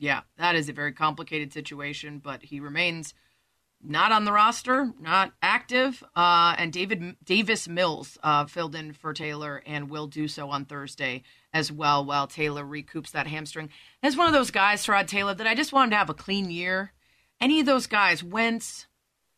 [0.00, 3.12] Yeah, that is a very complicated situation, but he remains
[3.82, 6.02] not on the roster, not active.
[6.16, 10.64] Uh, and David Davis Mills uh, filled in for Taylor and will do so on
[10.64, 13.68] Thursday as well, while Taylor recoups that hamstring.
[14.02, 16.50] As one of those guys, Rod Taylor, that I just wanted to have a clean
[16.50, 16.94] year.
[17.38, 18.86] Any of those guys, Wentz,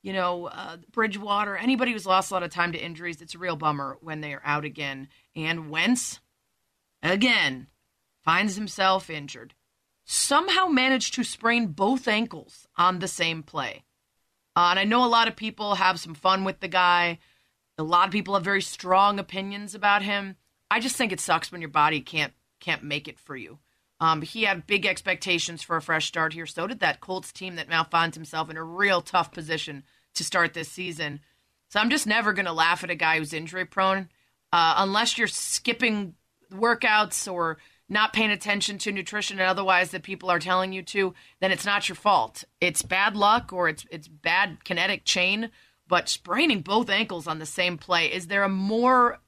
[0.01, 3.39] you know, uh, Bridgewater, anybody who's lost a lot of time to injuries, it's a
[3.39, 5.09] real bummer when they are out again.
[5.35, 6.21] And Wentz,
[7.03, 7.67] again,
[8.23, 9.55] finds himself injured
[10.05, 13.85] somehow managed to sprain both ankles on the same play.
[14.57, 17.19] Uh, and I know a lot of people have some fun with the guy.
[17.79, 20.37] A lot of people have very strong opinions about him.
[20.71, 23.59] I just think it sucks when your body can't can't make it for you.
[23.99, 26.47] Um, he had big expectations for a fresh start here.
[26.47, 29.85] So did that Colts team that now finds himself in a real tough position
[30.15, 31.21] to start this season.
[31.69, 34.09] So I'm just never going to laugh at a guy who's injury prone
[34.53, 36.15] uh, unless you're skipping
[36.53, 41.15] workouts or not paying attention to nutrition and otherwise that people are telling you to,
[41.41, 42.45] then it's not your fault.
[42.61, 45.51] It's bad luck or it's it's bad kinetic chain.
[45.89, 49.19] But spraining both ankles on the same play, is there a more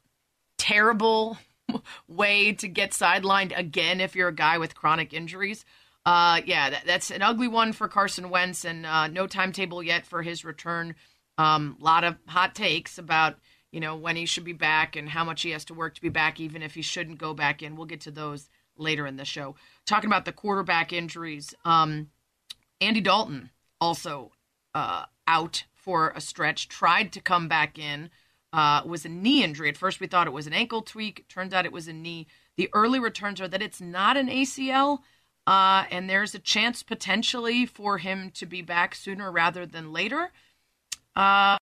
[0.56, 1.36] terrible
[2.08, 5.64] way to get sidelined again if you're a guy with chronic injuries?
[6.06, 10.06] Uh, yeah, that, that's an ugly one for Carson Wentz, and uh, no timetable yet
[10.06, 10.94] for his return.
[11.38, 13.36] A um, lot of hot takes about
[13.74, 16.00] you know when he should be back and how much he has to work to
[16.00, 17.74] be back, even if he shouldn't go back in.
[17.74, 19.56] We'll get to those later in the show.
[19.84, 22.10] Talking about the quarterback injuries, um,
[22.80, 24.30] Andy Dalton also
[24.76, 26.68] uh, out for a stretch.
[26.68, 28.10] Tried to come back in.
[28.52, 29.68] Uh, was a knee injury.
[29.68, 31.26] At first, we thought it was an ankle tweak.
[31.28, 32.28] Turns out it was a knee.
[32.56, 35.00] The early returns are that it's not an ACL,
[35.48, 40.30] uh, and there's a chance potentially for him to be back sooner rather than later.
[41.16, 41.56] Uh,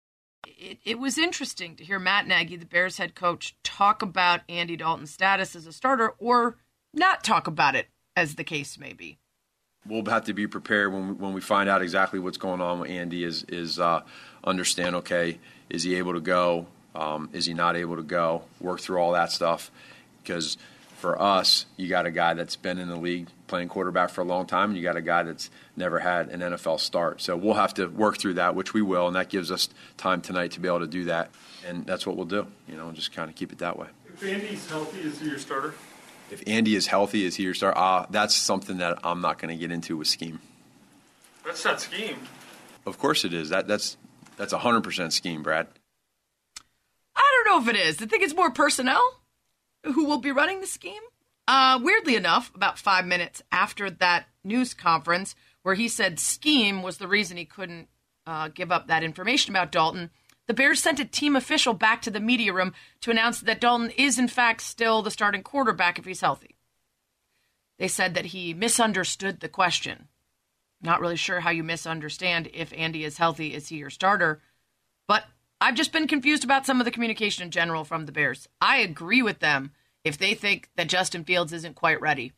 [0.46, 4.76] it, it was interesting to hear Matt Nagy, the Bears head coach, talk about Andy
[4.76, 6.58] Dalton's status as a starter or
[6.94, 9.18] not talk about it, as the case may be.
[9.86, 12.80] We'll have to be prepared when we, when we find out exactly what's going on
[12.82, 13.24] with Andy.
[13.24, 14.02] Is is uh,
[14.44, 14.96] understand?
[14.98, 16.68] Okay, is he able to go?
[16.94, 18.44] Um, is he not able to go?
[18.60, 19.72] Work through all that stuff
[20.22, 20.58] because
[21.00, 24.26] for us, you got a guy that's been in the league playing quarterback for a
[24.26, 27.22] long time, and you got a guy that's never had an NFL start.
[27.22, 30.22] So we'll have to work through that, which we will, and that gives us time
[30.22, 31.32] tonight to be able to do that,
[31.66, 32.46] and that's what we'll do.
[32.68, 33.88] You know, just kind of keep it that way.
[34.14, 35.74] If Andy's healthy, is he your starter?
[36.30, 37.76] If Andy is healthy, is he your star?
[37.76, 40.42] Uh, that's something that I'm not going to get into with scheme.
[41.46, 42.18] That's not scheme.
[42.86, 43.50] Of course it is.
[43.50, 43.96] That that's
[44.36, 45.68] that's 100% scheme, Brad.
[47.16, 48.02] I don't know if it is.
[48.02, 49.19] I think it's more personnel
[49.84, 51.02] who will be running the scheme.
[51.48, 56.98] Uh, weirdly enough, about five minutes after that news conference where he said scheme was
[56.98, 57.88] the reason he couldn't
[58.26, 60.10] uh, give up that information about Dalton,
[60.48, 63.92] the Bears sent a team official back to the media room to announce that Dalton
[63.92, 66.56] is, in fact, still the starting quarterback if he's healthy.
[67.78, 70.08] They said that he misunderstood the question.
[70.82, 74.42] Not really sure how you misunderstand if Andy is healthy, is he your starter?
[75.08, 75.26] But
[75.62, 78.48] I've just been confused about some of the communication in general from the Bears.
[78.62, 79.72] I agree with them
[80.06, 82.32] if they think that Justin Fields isn't quite ready.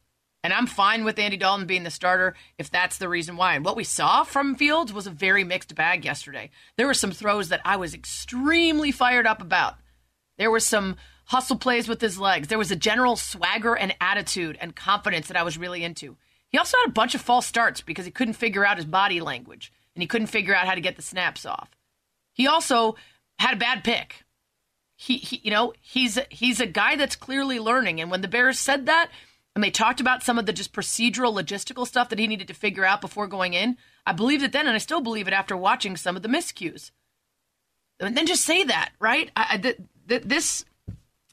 [0.43, 3.53] And I'm fine with Andy Dalton being the starter if that's the reason why.
[3.53, 6.49] And what we saw from Fields was a very mixed bag yesterday.
[6.77, 9.75] There were some throws that I was extremely fired up about.
[10.39, 12.47] There were some hustle plays with his legs.
[12.47, 16.17] There was a general swagger and attitude and confidence that I was really into.
[16.49, 19.21] He also had a bunch of false starts because he couldn't figure out his body
[19.21, 21.69] language and he couldn't figure out how to get the snaps off.
[22.33, 22.95] He also
[23.39, 24.23] had a bad pick.
[24.95, 27.99] He, he you know, he's he's a guy that's clearly learning.
[27.99, 29.09] And when the Bears said that,
[29.55, 32.53] and they talked about some of the just procedural logistical stuff that he needed to
[32.53, 35.57] figure out before going in, I believed it then, and I still believe it after
[35.57, 36.91] watching some of the miscues.
[37.99, 39.29] And then just say that, right?
[39.35, 40.65] I, I, th- th- this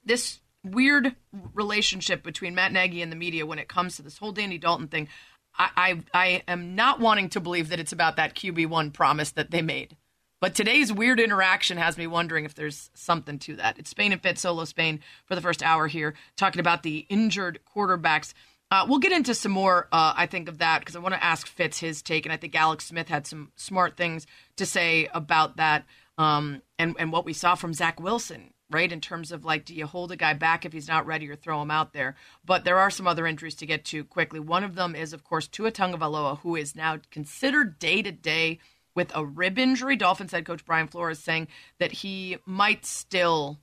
[0.05, 1.15] this weird
[1.55, 4.89] relationship between Matt Nagy and the media when it comes to this whole Danny Dalton
[4.89, 5.09] thing,
[5.57, 9.31] I, I, I am not wanting to believe that it's about that QB one promise
[9.33, 9.97] that they made.
[10.41, 13.79] But today's weird interaction has me wondering if there's something to that.
[13.79, 17.59] It's Spain and Fitz, solo Spain, for the first hour here, talking about the injured
[17.75, 18.35] quarterbacks.
[18.71, 21.25] Uh, we'll get into some more, uh, I think, of that because I want to
[21.25, 25.09] ask Fitz his take, and I think Alex Smith had some smart things to say
[25.13, 25.87] about that
[26.19, 28.93] um, and, and what we saw from Zach Wilson, right?
[28.93, 31.35] In terms of like, do you hold a guy back if he's not ready or
[31.35, 32.15] throw him out there?
[32.45, 34.39] But there are some other injuries to get to quickly.
[34.39, 38.61] One of them is, of course, Tua Tagovailoa, who is now considered day to day
[38.99, 39.95] with a rib injury.
[39.95, 41.47] Dolphins head coach Brian Flores saying
[41.79, 43.61] that he might still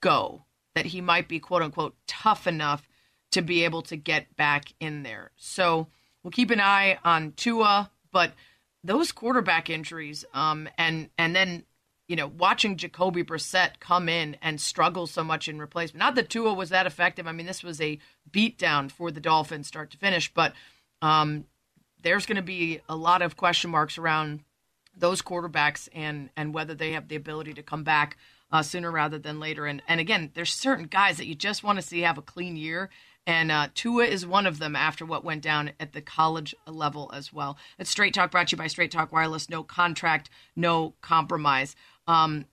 [0.00, 2.88] go, that he might be quote unquote tough enough
[3.30, 5.30] to be able to get back in there.
[5.36, 5.86] So
[6.24, 8.32] we'll keep an eye on Tua, but
[8.82, 11.62] those quarterback injuries, um, and and then
[12.08, 16.00] you know watching Jacoby Brissett come in and struggle so much in replacement.
[16.00, 17.28] Not that Tua was that effective.
[17.28, 20.34] I mean, this was a beatdown for the Dolphins, start to finish.
[20.34, 20.54] But
[21.00, 21.44] um,
[22.02, 24.40] there's going to be a lot of question marks around
[24.96, 28.16] those quarterbacks and and whether they have the ability to come back
[28.50, 29.66] uh, sooner rather than later.
[29.66, 32.56] And and again, there's certain guys that you just want to see have a clean
[32.56, 32.90] year.
[33.24, 37.08] And uh, Tua is one of them after what went down at the college level
[37.14, 37.56] as well.
[37.78, 39.48] It's Straight Talk brought to you by Straight Talk Wireless.
[39.48, 41.76] No contract, no compromise.
[42.08, 42.46] Um,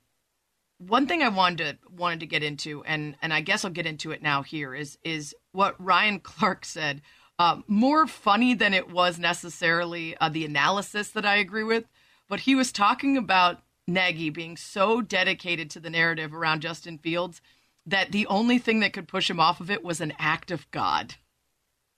[0.78, 3.86] one thing I wanted to wanted to get into, and and I guess I'll get
[3.86, 4.42] into it now.
[4.42, 7.02] Here is is what Ryan Clark said.
[7.38, 11.84] Uh, more funny than it was necessarily uh, the analysis that I agree with,
[12.30, 17.42] but he was talking about Nagy being so dedicated to the narrative around Justin Fields
[17.84, 20.70] that the only thing that could push him off of it was an act of
[20.70, 21.16] God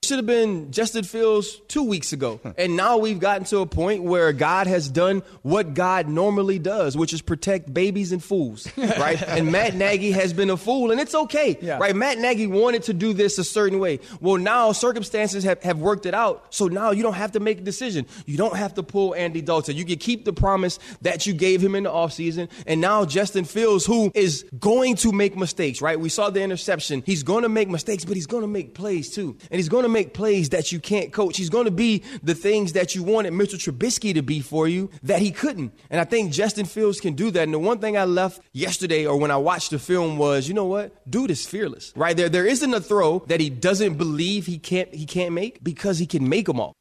[0.04, 2.40] should have been Justin Fields two weeks ago.
[2.58, 6.96] And now we've gotten to a point where God has done what God normally does,
[6.96, 9.22] which is protect babies and fools, right?
[9.22, 11.78] and Matt Nagy has been a fool, and it's okay, yeah.
[11.78, 11.94] right?
[11.94, 14.00] Matt Nagy wanted to do this a certain way.
[14.20, 16.46] Well, now circumstances have, have worked it out.
[16.50, 18.06] So now you don't have to make a decision.
[18.26, 19.76] You don't have to pull Andy Dalton.
[19.76, 22.50] You can keep the promise that you gave him in the offseason.
[22.66, 25.98] And now Justin Fields, who is going to make mistakes, right?
[25.98, 27.04] We saw the interception.
[27.06, 29.36] He's going to make mistakes, but he's going to make plays too.
[29.48, 31.36] And he's going to make plays that you can't coach.
[31.36, 34.90] He's going to be the things that you wanted Mitchell Trubisky to be for you
[35.02, 35.72] that he couldn't.
[35.90, 37.42] And I think Justin Fields can do that.
[37.42, 40.54] And the one thing I left yesterday or when I watched the film was, you
[40.54, 41.10] know what?
[41.10, 42.16] Dude is fearless, right?
[42.16, 45.98] There, there isn't a throw that he doesn't believe he can't, he can't make because
[45.98, 46.72] he can make them all.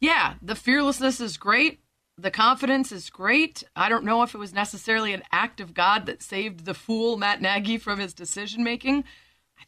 [0.00, 1.80] Yeah, the fearlessness is great.
[2.16, 3.62] The confidence is great.
[3.76, 7.16] I don't know if it was necessarily an act of God that saved the fool
[7.16, 9.04] Matt Nagy from his decision making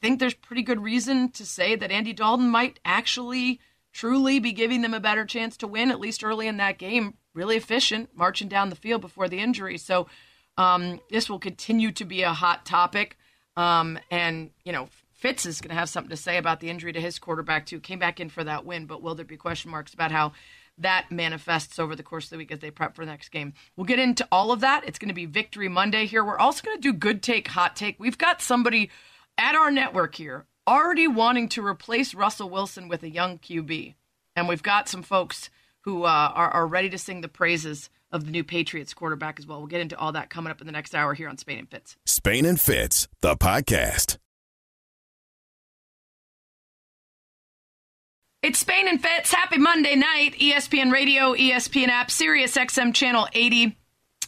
[0.01, 3.61] think there's pretty good reason to say that Andy Dalton might actually
[3.93, 7.15] truly be giving them a better chance to win, at least early in that game.
[7.35, 9.79] Really efficient, marching down the field before the injury.
[9.79, 10.09] So
[10.57, 13.17] um, this will continue to be a hot topic.
[13.57, 16.93] Um, and, you know, Fitz is going to have something to say about the injury
[16.93, 17.79] to his quarterback, too.
[17.79, 20.33] Came back in for that win, but will there be question marks about how
[20.79, 23.53] that manifests over the course of the week as they prep for the next game?
[23.77, 24.85] We'll get into all of that.
[24.87, 26.25] It's going to be Victory Monday here.
[26.25, 28.01] We're also going to do Good Take, Hot Take.
[28.01, 28.91] We've got somebody
[29.39, 33.95] at our network here already wanting to replace Russell Wilson with a young QB.
[34.37, 35.51] And we've got some folks
[35.81, 39.47] who uh, are, are ready to sing the praises of the new Patriots quarterback as
[39.47, 39.59] well.
[39.59, 41.71] We'll get into all that coming up in the next hour here on Spain and
[41.71, 41.97] Fitz.
[42.07, 44.19] Spain and Fitz, the podcast.
[48.43, 49.35] It's Spain and Fitz.
[49.35, 50.35] Happy Monday night.
[50.39, 53.77] ESPN Radio, ESPN app, Sirius XM channel 80.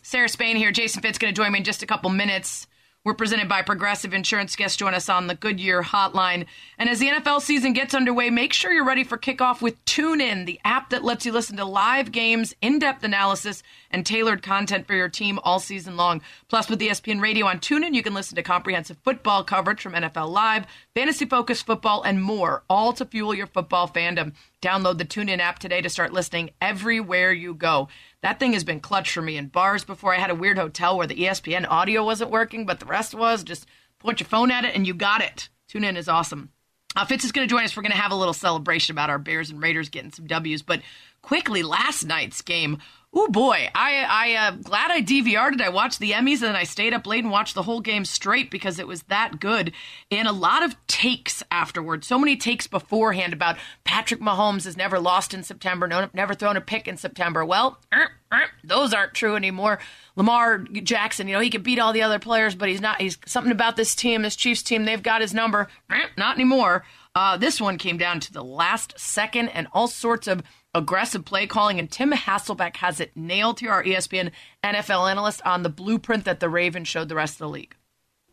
[0.03, 0.71] Sarah Spain here.
[0.71, 2.67] Jason Fitz going to join me in just a couple minutes.
[3.05, 4.55] We're presented by Progressive Insurance.
[4.55, 6.47] Guests join us on the Goodyear Hotline.
[6.79, 10.47] And as the NFL season gets underway, make sure you're ready for kickoff with TuneIn,
[10.47, 14.95] the app that lets you listen to live games, in-depth analysis, and tailored content for
[14.95, 16.23] your team all season long.
[16.49, 20.31] Plus, with ESPN Radio on TuneIn, you can listen to comprehensive football coverage from NFL
[20.31, 24.33] Live, fantasy-focused football, and more, all to fuel your football fandom.
[24.63, 27.89] Download the TuneIn app today to start listening everywhere you go.
[28.23, 30.15] That thing has been clutch for me in bars before.
[30.15, 33.43] I had a weird hotel where the ESPN audio wasn't working, but the rest was.
[33.43, 33.67] Just
[33.99, 35.49] point your phone at it and you got it.
[35.69, 36.51] Tune in is awesome.
[36.95, 37.77] Uh, Fitz is going to join us.
[37.77, 40.63] We're going to have a little celebration about our Bears and Raiders getting some W's.
[40.63, 40.83] But
[41.23, 42.79] quickly, last night's game
[43.15, 45.61] Oh boy, I I uh, glad I DVR'd it.
[45.61, 48.07] I watched the Emmys and then I stayed up late and watched the whole game
[48.07, 49.73] straight because it was that good.
[50.11, 52.05] And a lot of takes afterward.
[52.05, 56.57] So many takes beforehand about Patrick Mahomes has never lost in September, no, never thrown
[56.57, 57.45] a pick in September.
[57.45, 59.79] Well, er, er, those aren't true anymore.
[60.17, 62.99] Lamar Jackson, you know, he could beat all the other players, but he's not.
[62.99, 64.87] He's something about this team, this Chiefs team.
[64.87, 65.69] They've got his number.
[65.91, 66.85] Er, not anymore.
[67.15, 70.43] Uh, this one came down to the last second and all sorts of
[70.75, 74.31] aggressive play calling, and Tim Hasselbeck has it nailed here, our ESPN
[74.65, 77.75] NFL analyst, on the blueprint that the Ravens showed the rest of the league.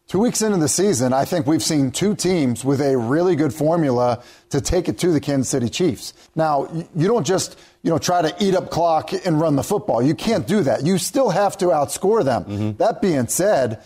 [0.07, 3.53] Two weeks into the season, I think we've seen two teams with a really good
[3.53, 6.13] formula to take it to the Kansas City Chiefs.
[6.35, 10.01] Now, you don't just, you know, try to eat up clock and run the football.
[10.01, 10.83] You can't do that.
[10.83, 12.45] You still have to outscore them.
[12.45, 12.77] Mm-hmm.
[12.77, 13.83] That being said,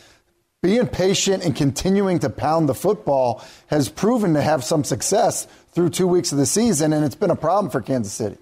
[0.62, 5.89] being patient and continuing to pound the football has proven to have some success through
[5.89, 8.38] two weeks of the season, and it's been a problem for Kansas City.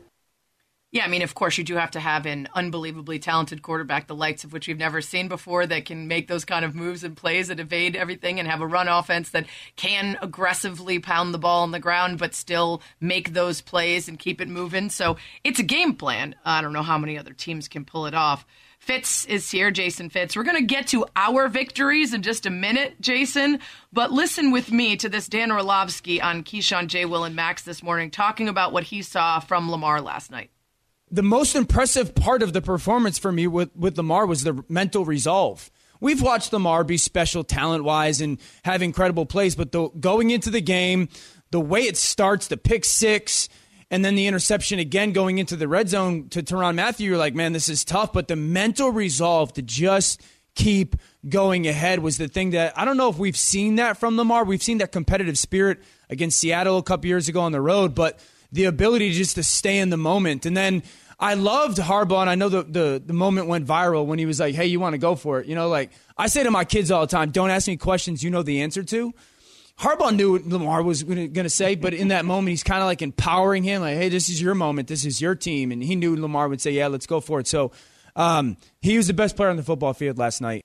[0.94, 4.16] Yeah, I mean, of course, you do have to have an unbelievably talented quarterback, the
[4.16, 7.16] likes of which we've never seen before, that can make those kind of moves and
[7.16, 9.46] plays that evade everything and have a run offense that
[9.78, 14.42] can aggressively pound the ball on the ground, but still make those plays and keep
[14.42, 14.90] it moving.
[14.90, 15.16] So
[15.46, 16.36] it's a game plan.
[16.44, 18.46] I don't know how many other teams can pull it off.
[18.78, 20.36] Fitz is here, Jason Fitz.
[20.36, 23.60] We're going to get to our victories in just a minute, Jason.
[23.94, 27.06] But listen with me to this Dan Orlovsky on Keyshawn, J.
[27.06, 30.50] Will, and Max this morning talking about what he saw from Lamar last night.
[31.12, 35.04] The most impressive part of the performance for me with, with Lamar was the mental
[35.04, 35.70] resolve.
[36.00, 40.50] We've watched Lamar be special talent wise and have incredible plays, but the, going into
[40.50, 41.10] the game,
[41.52, 43.50] the way it starts, the pick six,
[43.92, 47.36] and then the interception again going into the red zone to Tyrann Mathieu, you're like,
[47.36, 48.14] man, this is tough.
[48.14, 50.22] But the mental resolve to just
[50.56, 50.96] keep
[51.28, 54.44] going ahead was the thing that I don't know if we've seen that from Lamar.
[54.44, 58.20] We've seen that competitive spirit against Seattle a couple years ago on the road, but
[58.52, 60.46] the ability just to stay in the moment.
[60.46, 60.84] And then
[61.20, 64.40] I loved Harbaugh, and I know the, the, the moment went viral when he was
[64.40, 65.48] like, hey, you want to go for it?
[65.48, 68.24] You know, like I say to my kids all the time, don't ask me questions
[68.24, 69.14] you know the answer to.
[69.80, 72.86] Harbaugh knew what Lamar was going to say, but in that moment, he's kind of
[72.86, 74.88] like empowering him, like, "Hey, this is your moment.
[74.88, 77.48] This is your team," and he knew Lamar would say, "Yeah, let's go for it."
[77.48, 77.72] So,
[78.16, 80.62] um, he was the best player on the football field last night.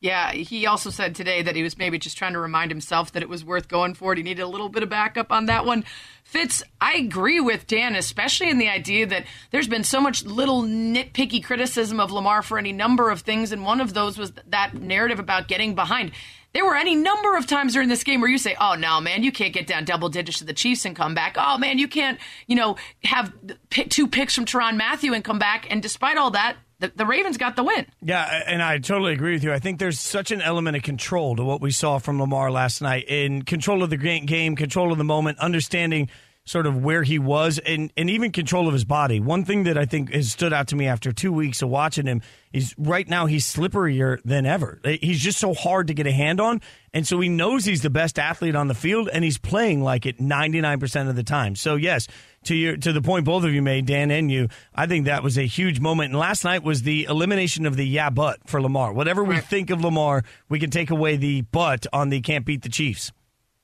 [0.00, 3.22] Yeah, he also said today that he was maybe just trying to remind himself that
[3.22, 4.18] it was worth going for it.
[4.18, 5.84] He needed a little bit of backup on that one.
[6.22, 10.62] Fitz, I agree with Dan, especially in the idea that there's been so much little
[10.62, 14.74] nitpicky criticism of Lamar for any number of things, and one of those was that
[14.74, 16.12] narrative about getting behind.
[16.52, 19.24] There were any number of times during this game where you say, "Oh no, man,
[19.24, 21.88] you can't get down double digits to the Chiefs and come back." Oh man, you
[21.88, 23.32] can't, you know, have
[23.70, 25.66] two picks from Tyrann Mathieu and come back.
[25.70, 27.86] And despite all that, the, the Ravens got the win.
[28.00, 29.52] Yeah, and I totally agree with you.
[29.52, 32.80] I think there's such an element of control to what we saw from Lamar last
[32.80, 36.08] night in control of the game, control of the moment, understanding
[36.48, 39.20] sort of where he was and, and even control of his body.
[39.20, 42.06] One thing that I think has stood out to me after two weeks of watching
[42.06, 42.22] him
[42.54, 44.80] is right now he's slipperier than ever.
[44.82, 46.62] He's just so hard to get a hand on.
[46.94, 50.06] And so he knows he's the best athlete on the field and he's playing like
[50.06, 51.54] it 99% of the time.
[51.54, 52.08] So yes,
[52.44, 55.22] to your to the point both of you made, Dan and you, I think that
[55.22, 56.12] was a huge moment.
[56.12, 58.94] And last night was the elimination of the yeah but for Lamar.
[58.94, 62.62] Whatever we think of Lamar, we can take away the but on the can't beat
[62.62, 63.12] the Chiefs.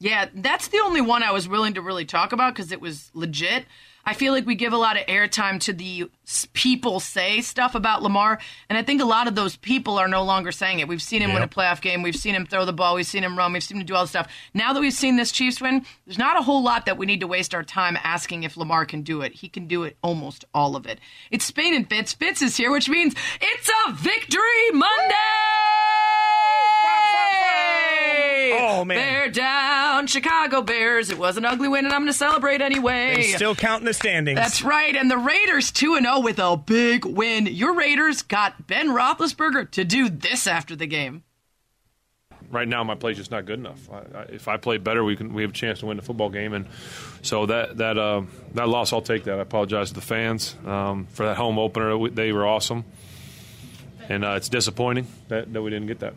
[0.05, 3.11] Yeah, that's the only one I was willing to really talk about because it was
[3.14, 3.64] legit.
[4.05, 6.11] I feel like we give a lot of airtime to the
[6.52, 8.38] people say stuff about Lamar,
[8.68, 10.88] and I think a lot of those people are no longer saying it.
[10.88, 11.36] We've seen him yep.
[11.36, 13.62] win a playoff game, we've seen him throw the ball, we've seen him run, we've
[13.62, 14.30] seen him do all this stuff.
[14.52, 17.20] Now that we've seen this Chiefs win, there's not a whole lot that we need
[17.20, 19.32] to waste our time asking if Lamar can do it.
[19.32, 21.00] He can do it almost all of it.
[21.30, 22.12] It's Spain and Fitz.
[22.12, 25.14] Fitz is here, which means it's a Victory Monday!
[28.66, 29.74] Oh man, they're down,
[30.07, 31.11] Chicago Bears.
[31.11, 33.16] It was an ugly win, and I'm going to celebrate anyway.
[33.16, 34.38] They still counting the standings.
[34.38, 37.46] That's right, and the Raiders two and zero oh with a big win.
[37.46, 41.22] Your Raiders got Ben Roethlisberger to do this after the game.
[42.50, 43.90] Right now, my play's just not good enough.
[43.90, 46.02] I, I, if I play better, we can we have a chance to win the
[46.02, 46.66] football game, and
[47.22, 49.38] so that that uh, that loss, I'll take that.
[49.38, 52.09] I apologize to the fans um, for that home opener.
[52.11, 52.84] They were awesome,
[54.09, 56.14] and uh, it's disappointing that, that we didn't get that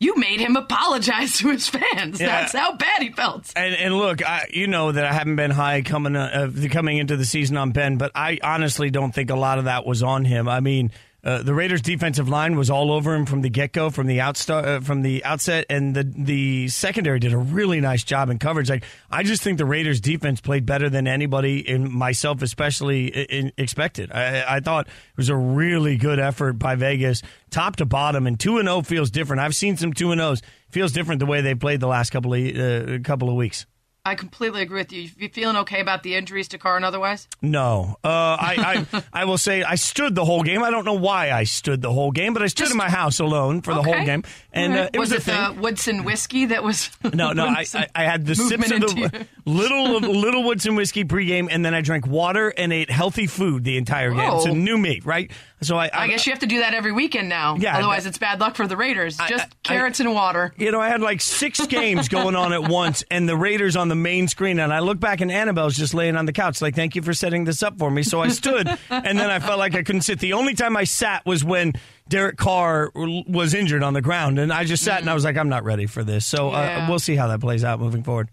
[0.00, 2.18] you made him apologize to his fans.
[2.18, 2.26] Yeah.
[2.26, 3.52] That's how bad he felt.
[3.54, 7.16] And, and look, I, you know that I haven't been high coming uh, coming into
[7.16, 10.24] the season on Ben, but I honestly don't think a lot of that was on
[10.24, 10.48] him.
[10.48, 10.90] I mean,
[11.22, 14.18] uh, the Raiders' defensive line was all over him from the get go, from the
[14.18, 18.38] outstart, uh, from the outset, and the the secondary did a really nice job in
[18.38, 18.70] coverage.
[18.70, 23.52] Like I just think the Raiders' defense played better than anybody, in myself especially, in,
[23.58, 24.10] expected.
[24.12, 28.40] I, I thought it was a really good effort by Vegas, top to bottom, and
[28.40, 29.40] two and zero oh feels different.
[29.40, 32.32] I've seen some two and zeros feels different the way they played the last couple
[32.32, 33.66] of uh, couple of weeks.
[34.02, 35.10] I completely agree with you.
[35.18, 37.28] You feeling okay about the injuries to Carr and otherwise?
[37.42, 37.96] No.
[38.02, 40.62] Uh, I, I, I will say I stood the whole game.
[40.62, 42.88] I don't know why I stood the whole game, but I stood Just, in my
[42.88, 43.82] house alone for okay.
[43.82, 44.24] the whole game.
[44.52, 46.90] And uh, it was, was it the Woodson whiskey that was?
[47.12, 47.44] No, no.
[47.48, 51.74] I, I, I, had the sips of the little little Woodson whiskey pregame, and then
[51.74, 54.30] I drank water and ate healthy food the entire game.
[54.34, 55.30] It's a new me, right?
[55.62, 57.56] So I, I, I, guess you have to do that every weekend now.
[57.56, 59.18] Yeah, otherwise it's bad luck for the Raiders.
[59.28, 60.54] Just carrots and water.
[60.56, 63.88] You know, I had like six games going on at once, and the Raiders on
[63.88, 64.58] the main screen.
[64.58, 67.12] And I look back, and Annabelle's just laying on the couch, like, "Thank you for
[67.12, 70.02] setting this up for me." So I stood, and then I felt like I couldn't
[70.02, 70.18] sit.
[70.18, 71.74] The only time I sat was when
[72.08, 75.00] Derek Carr was injured on the ground, and I just sat mm.
[75.02, 76.86] and I was like, "I'm not ready for this." So uh, yeah.
[76.86, 78.28] uh, we'll see how that plays out moving forward.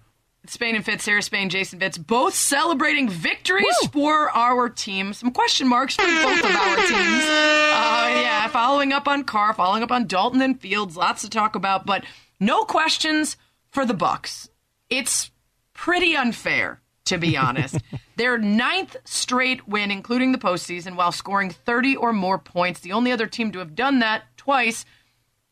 [0.54, 3.90] Spain and Fitz, Sarah Spain, Jason Fitz, both celebrating victories Woo!
[3.90, 5.14] for our team.
[5.14, 7.24] Some question marks for both of our teams.
[7.24, 11.56] Uh, yeah, following up on Carr, following up on Dalton and Fields, lots to talk
[11.56, 12.04] about, but
[12.40, 13.38] no questions
[13.70, 14.50] for the Bucks.
[14.90, 15.32] It's
[15.74, 17.78] pretty unfair, to be honest.
[18.18, 22.80] Their ninth straight win, including the postseason, while scoring 30 or more points.
[22.80, 24.86] The only other team to have done that twice,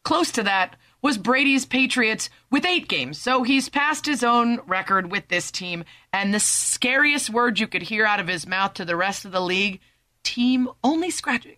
[0.03, 0.75] close to that,
[1.05, 3.19] was Brady's Patriots with eight games.
[3.19, 5.83] So he's passed his own record with this team.
[6.11, 9.31] And the scariest word you could hear out of his mouth to the rest of
[9.31, 9.81] the league
[10.23, 11.57] team only scratching.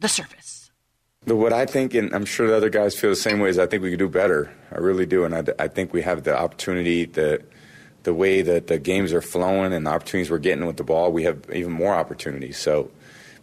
[0.00, 0.72] the surface.
[1.26, 3.68] What I think, and I'm sure the other guys feel the same way, is I
[3.68, 4.52] think we could do better.
[4.72, 7.44] I really do, and I, I think we have the opportunity, the
[8.02, 11.12] the way that the games are flowing and the opportunities we're getting with the ball,
[11.12, 12.56] we have even more opportunities.
[12.56, 12.90] So,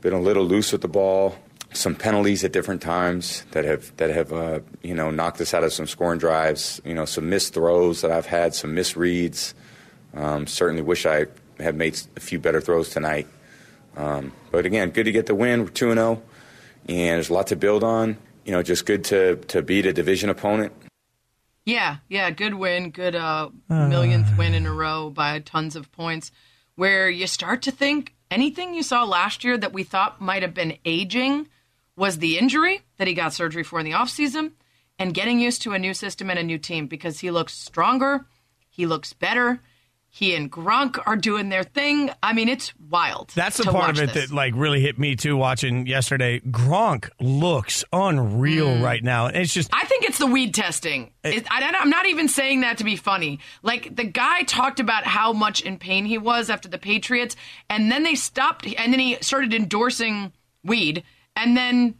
[0.01, 1.37] been a little loose with the ball,
[1.73, 5.63] some penalties at different times that have that have uh, you know knocked us out
[5.63, 6.81] of some scoring drives.
[6.85, 9.53] You know, some missed throws that I've had, some misreads.
[10.13, 11.25] Um, certainly wish I
[11.59, 13.27] had made a few better throws tonight.
[13.97, 15.63] Um, but again, good to get the win.
[15.63, 16.21] We're two and zero,
[16.87, 18.17] and there's a lot to build on.
[18.45, 20.73] You know, just good to to beat a division opponent.
[21.65, 26.31] Yeah, yeah, good win, good uh, millionth win in a row by tons of points.
[26.75, 30.53] Where you start to think anything you saw last year that we thought might have
[30.53, 31.47] been aging
[31.95, 34.51] was the injury that he got surgery for in the offseason
[34.99, 38.25] and getting used to a new system and a new team because he looks stronger,
[38.69, 39.61] he looks better.
[40.09, 42.09] He and Gronk are doing their thing.
[42.23, 43.31] I mean, it's wild.
[43.35, 44.29] That's the part of it this.
[44.29, 45.35] that like really hit me too.
[45.35, 48.81] Watching yesterday, Gronk looks unreal Mm.
[48.81, 49.25] right now.
[49.25, 51.11] It's just I think it's the weed testing.
[51.25, 53.39] It, I, I'm not even saying that to be funny.
[53.61, 57.35] Like the guy talked about how much in pain he was after the Patriots,
[57.69, 60.31] and then they stopped, and then he started endorsing
[60.63, 61.03] weed,
[61.35, 61.95] and then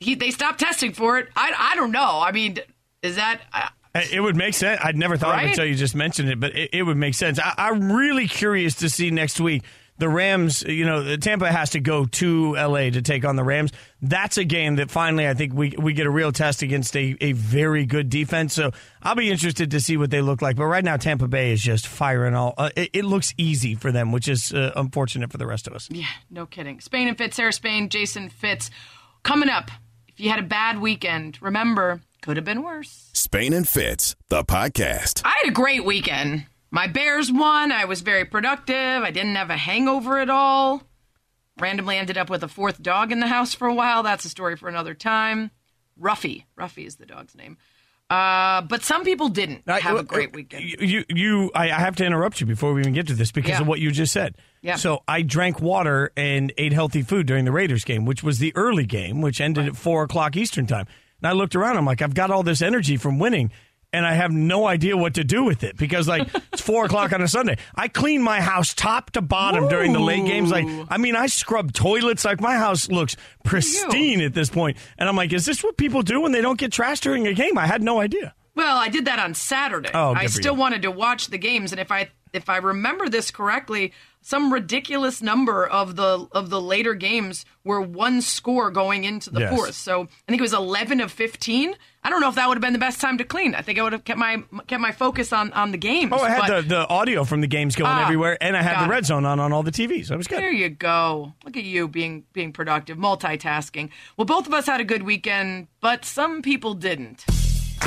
[0.00, 1.28] he they stopped testing for it.
[1.36, 2.20] I I don't know.
[2.22, 2.58] I mean,
[3.02, 3.40] is that?
[3.52, 4.80] Uh, I, It would make sense.
[4.82, 7.14] I'd never thought of it until you just mentioned it, but it, it would make
[7.14, 7.38] sense.
[7.38, 9.62] I, I'm really curious to see next week.
[9.98, 13.70] The Rams, you know, Tampa has to go to LA to take on the Rams.
[14.02, 17.16] That's a game that finally I think we we get a real test against a,
[17.20, 18.54] a very good defense.
[18.54, 18.72] So
[19.02, 20.56] I'll be interested to see what they look like.
[20.56, 22.54] But right now, Tampa Bay is just firing all.
[22.58, 25.74] Uh, it, it looks easy for them, which is uh, unfortunate for the rest of
[25.74, 25.88] us.
[25.90, 26.80] yeah, no kidding.
[26.80, 28.70] Spain and Fitz, Sarah Spain, Jason Fitz,
[29.22, 29.70] coming up.
[30.08, 33.10] If you had a bad weekend, remember could have been worse.
[33.12, 35.22] Spain and Fitz, the podcast.
[35.24, 36.46] I had a great weekend.
[36.74, 37.70] My Bears won.
[37.70, 38.74] I was very productive.
[38.74, 40.82] I didn't have a hangover at all.
[41.60, 44.02] Randomly ended up with a fourth dog in the house for a while.
[44.02, 45.52] That's a story for another time.
[46.00, 46.46] Ruffy.
[46.58, 47.58] Ruffy is the dog's name.
[48.10, 50.64] Uh, but some people didn't I, have a great weekend.
[50.64, 53.60] You, you, I have to interrupt you before we even get to this because Yeah.
[53.60, 54.36] of what you just said.
[54.60, 54.74] Yeah.
[54.74, 58.52] So I drank water and ate healthy food during the Raiders game, which was the
[58.56, 60.86] early game, which ended at four o'clock Eastern time.
[61.22, 61.76] And I looked around.
[61.76, 63.52] I'm like, I've got all this energy from winning,
[63.94, 67.12] and I have no idea what to do with it because like it's four o'clock
[67.12, 67.58] on a Sunday.
[67.76, 70.50] I clean my house top to bottom during the late games.
[70.50, 72.24] Like, I mean, I scrub toilets.
[72.24, 74.78] Like my house looks pristine at this point.
[74.98, 77.34] And I'm like, is this what people do when they don't get trashed during a
[77.34, 77.56] game?
[77.56, 78.34] I had no idea.
[78.56, 79.90] Well, I did that on Saturday.
[79.94, 80.60] Oh, I still you.
[80.60, 83.92] wanted to watch the games, and if I if I remember this correctly,
[84.26, 89.40] some ridiculous number of the of the later games were one score going into the
[89.40, 89.54] Yes.
[89.54, 89.74] fourth.
[89.74, 91.74] So I think it was eleven of fifteen.
[92.02, 93.54] I don't know if that would have been the best time to clean.
[93.54, 96.10] I think I would have kept my kept my focus on on the games.
[96.14, 98.62] Oh, I had but- the, the audio from the games going Ah, everywhere, and I
[98.62, 98.88] had the it.
[98.88, 100.10] red zone on on all the TVs.
[100.10, 100.38] I was good.
[100.38, 101.34] There you go.
[101.44, 103.90] Look at you being being productive, multitasking.
[104.16, 107.24] Well, both of us had a good weekend, but some people didn't.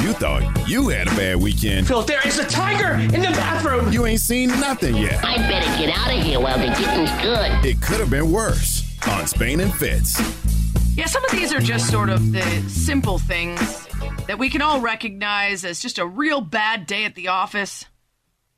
[0.01, 1.87] You thought you had a bad weekend.
[1.87, 3.91] Phil, there is a tiger in the bathroom.
[3.91, 5.23] You ain't seen nothing yet.
[5.25, 7.65] I better get out of here while the getting's good.
[7.65, 10.19] It could have been worse on Spain and Fitz.
[10.95, 13.87] Yeah, some of these are just sort of the simple things
[14.27, 17.85] that we can all recognize as just a real bad day at the office.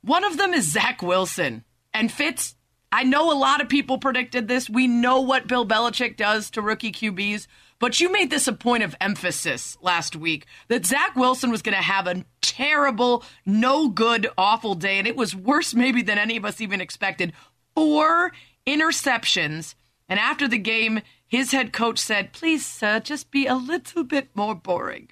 [0.01, 1.63] One of them is Zach Wilson.
[1.93, 2.55] And Fitz,
[2.91, 4.69] I know a lot of people predicted this.
[4.69, 7.47] We know what Bill Belichick does to rookie QBs,
[7.79, 11.75] but you made this a point of emphasis last week that Zach Wilson was going
[11.75, 14.97] to have a terrible, no good, awful day.
[14.99, 17.31] And it was worse, maybe, than any of us even expected.
[17.75, 18.31] Four
[18.67, 19.75] interceptions.
[20.07, 24.29] And after the game, his head coach said, Please, sir, just be a little bit
[24.35, 25.09] more boring.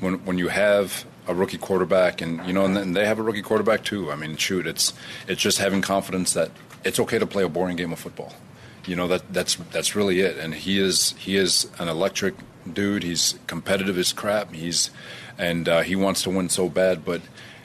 [0.00, 3.40] when when you have a rookie quarterback and you know and they have a rookie
[3.42, 4.92] quarterback too i mean shoot it's
[5.26, 6.50] it's just having confidence that
[6.84, 8.32] it's okay to play a boring game of football
[8.86, 10.38] you know that that's that's really it.
[10.38, 12.34] And he is he is an electric
[12.70, 13.02] dude.
[13.02, 14.52] He's competitive as crap.
[14.52, 14.90] He's
[15.38, 17.20] and uh, he wants to win so bad but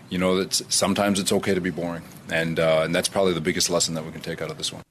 [0.10, 2.04] you know it's sometimes it's okay to be boring.
[2.30, 4.72] And uh, and that's probably the biggest lesson that we can take out of this
[4.72, 4.84] one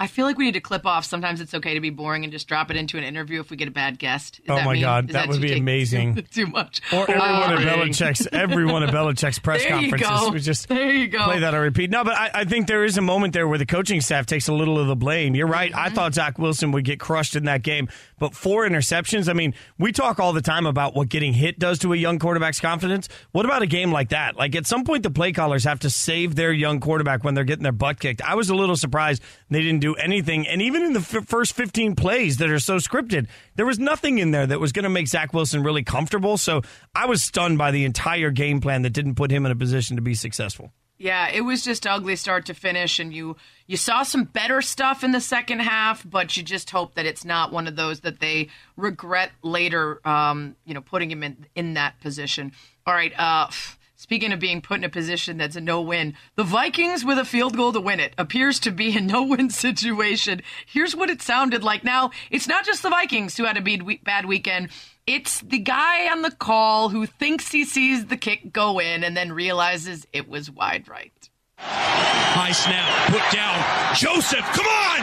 [0.00, 1.04] I feel like we need to clip off.
[1.04, 3.56] Sometimes it's okay to be boring and just drop it into an interview if we
[3.56, 4.40] get a bad guest.
[4.40, 4.82] Is Oh that my mean?
[4.82, 6.16] God, Is that would be amazing.
[6.32, 6.80] Too much.
[6.92, 10.30] Or everyone Uh, at Belichick's, everyone at Belichick's press conferences.
[10.32, 11.22] We just There you go.
[11.22, 11.90] play that on repeat.
[11.90, 14.48] No, but I, I think there is a moment there where the coaching staff takes
[14.48, 15.36] a little of the blame.
[15.36, 15.70] You're right.
[15.70, 15.80] Mm-hmm.
[15.80, 17.88] I thought Zach Wilson would get crushed in that game,
[18.18, 19.28] but four interceptions.
[19.28, 22.18] I mean, we talk all the time about what getting hit does to a young
[22.18, 23.08] quarterback's confidence.
[23.30, 24.34] What about a game like that?
[24.36, 27.44] Like at some point, the play callers have to save their young quarterback when they're
[27.44, 28.22] getting their butt kicked.
[28.22, 31.52] I was a little surprised they didn't do anything, and even in the f- first
[31.52, 34.88] 15 plays that are so scripted, there was nothing in there that was going to
[34.88, 36.38] make Zach Wilson really comfortable.
[36.38, 36.62] So
[36.94, 39.96] I was stunned by the entire game plan that didn't put him in a position
[39.96, 40.72] to be successful.
[40.96, 45.04] Yeah, it was just ugly start to finish, and you you saw some better stuff
[45.04, 48.20] in the second half, but you just hope that it's not one of those that
[48.20, 50.00] they regret later.
[50.08, 52.52] Um, you know, putting him in in that position.
[52.86, 53.12] All right.
[53.18, 53.48] Uh,
[53.96, 57.24] speaking of being put in a position that's a no win, the Vikings with a
[57.24, 60.42] field goal to win it appears to be a no win situation.
[60.66, 61.84] Here's what it sounded like.
[61.84, 64.68] Now, it's not just the Vikings who had a bad bad weekend.
[65.06, 69.14] It's the guy on the call who thinks he sees the kick go in and
[69.16, 71.12] then realizes it was wide right.
[71.58, 73.54] High snap, put down.
[73.94, 75.00] Joseph, come on!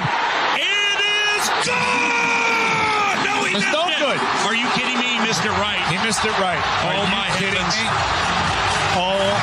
[0.58, 1.00] It
[1.40, 3.18] is good!
[3.24, 3.98] No, he It's missed no it.
[4.04, 4.20] good.
[4.50, 5.16] Are you kidding me?
[5.16, 5.80] He missed it right.
[5.88, 6.60] He missed it right.
[6.60, 7.78] Oh, Are Oh you my kidding heavens!
[7.78, 8.51] me?
[8.94, 9.38] Oh.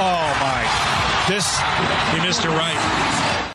[0.00, 1.24] Oh my.
[1.28, 1.58] This
[2.14, 3.54] He missed it right.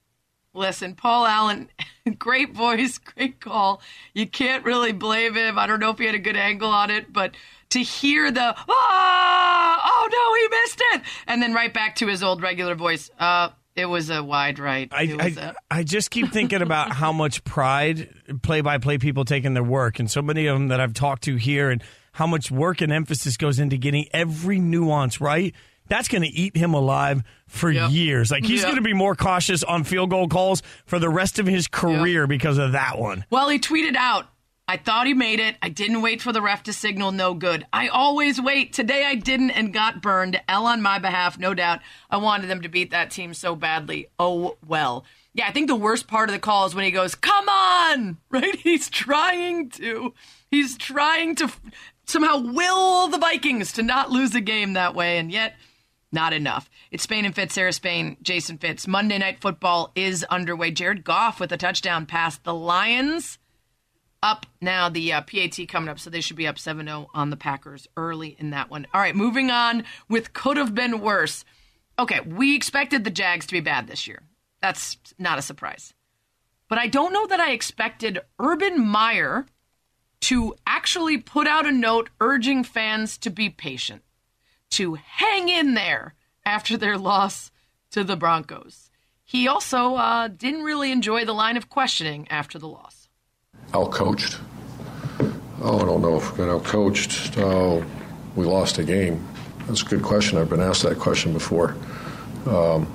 [0.55, 1.69] Listen, Paul Allen,
[2.19, 3.81] great voice, great call.
[4.13, 5.57] You can't really blame him.
[5.57, 7.35] I don't know if he had a good angle on it, but
[7.69, 12.21] to hear the ah, oh no, he missed it, and then right back to his
[12.21, 13.09] old regular voice.
[13.19, 14.87] Uh, it was a wide right.
[14.91, 18.09] I, It was I, a- I just keep thinking about how much pride
[18.43, 20.93] play by play people take in their work, and so many of them that I've
[20.93, 21.81] talked to here, and
[22.13, 25.53] how much work and emphasis goes into getting every nuance right.
[25.89, 28.31] That's going to eat him alive for years.
[28.31, 28.67] Like he's Yep.
[28.67, 32.25] going to be more cautious on field goal calls for the rest of his career
[32.25, 33.25] because of that one.
[33.29, 34.27] Well, he tweeted out,
[34.65, 35.57] I thought he made it.
[35.61, 37.65] I didn't wait for the ref to signal no good.
[37.73, 38.71] I always wait.
[38.71, 40.39] Today I didn't and got burned.
[40.47, 41.81] L on my behalf, no doubt.
[42.09, 44.07] I wanted them to beat that team so badly.
[44.17, 45.03] Oh, well.
[45.35, 48.17] Yeah, I think the worst part of the call is when he goes, come on,
[48.29, 48.55] right?
[48.55, 50.13] He's trying to,
[50.49, 51.51] he's trying to
[52.05, 55.55] somehow will the Vikings to not lose a game that way, and yet
[56.11, 56.69] not enough.
[56.91, 58.87] It's Spain and Fitz, Sarah Spain, Jason Fitz.
[58.87, 60.71] Monday Night Football is underway.
[60.71, 62.37] Jared Goff with a touchdown pass.
[62.37, 63.39] The Lions
[64.21, 64.89] up now.
[64.89, 67.87] The uh, PAT coming up, so they should be up 7 0 on the Packers
[67.97, 68.85] early in that one.
[68.93, 71.43] All right, moving on with could have been worse.
[71.97, 74.21] Okay, we expected the Jags to be bad this year.
[74.61, 75.93] That's not a surprise.
[76.69, 79.45] But I don't know that I expected Urban Meyer
[80.23, 84.01] to actually put out a note urging fans to be patient
[84.69, 86.15] to hang in there
[86.45, 87.51] after their loss
[87.91, 88.89] to the Broncos.
[89.25, 93.09] He also uh, didn't really enjoy the line of questioning after the loss.
[93.71, 94.39] Outcoached.
[95.61, 97.37] Oh, I don't know if we got outcoached.
[97.37, 97.85] Oh,
[98.37, 99.25] we lost a game.
[99.67, 100.37] That's a good question.
[100.37, 101.75] I've been asked that question before.
[102.45, 102.87] Um,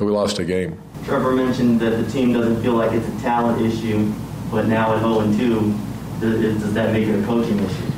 [0.00, 0.80] we lost a game.
[1.04, 4.12] Trevor mentioned that the team doesn't feel like it's a talent issue,
[4.50, 5.78] but now at 0 2,
[6.20, 7.92] does, that make it a coaching issue?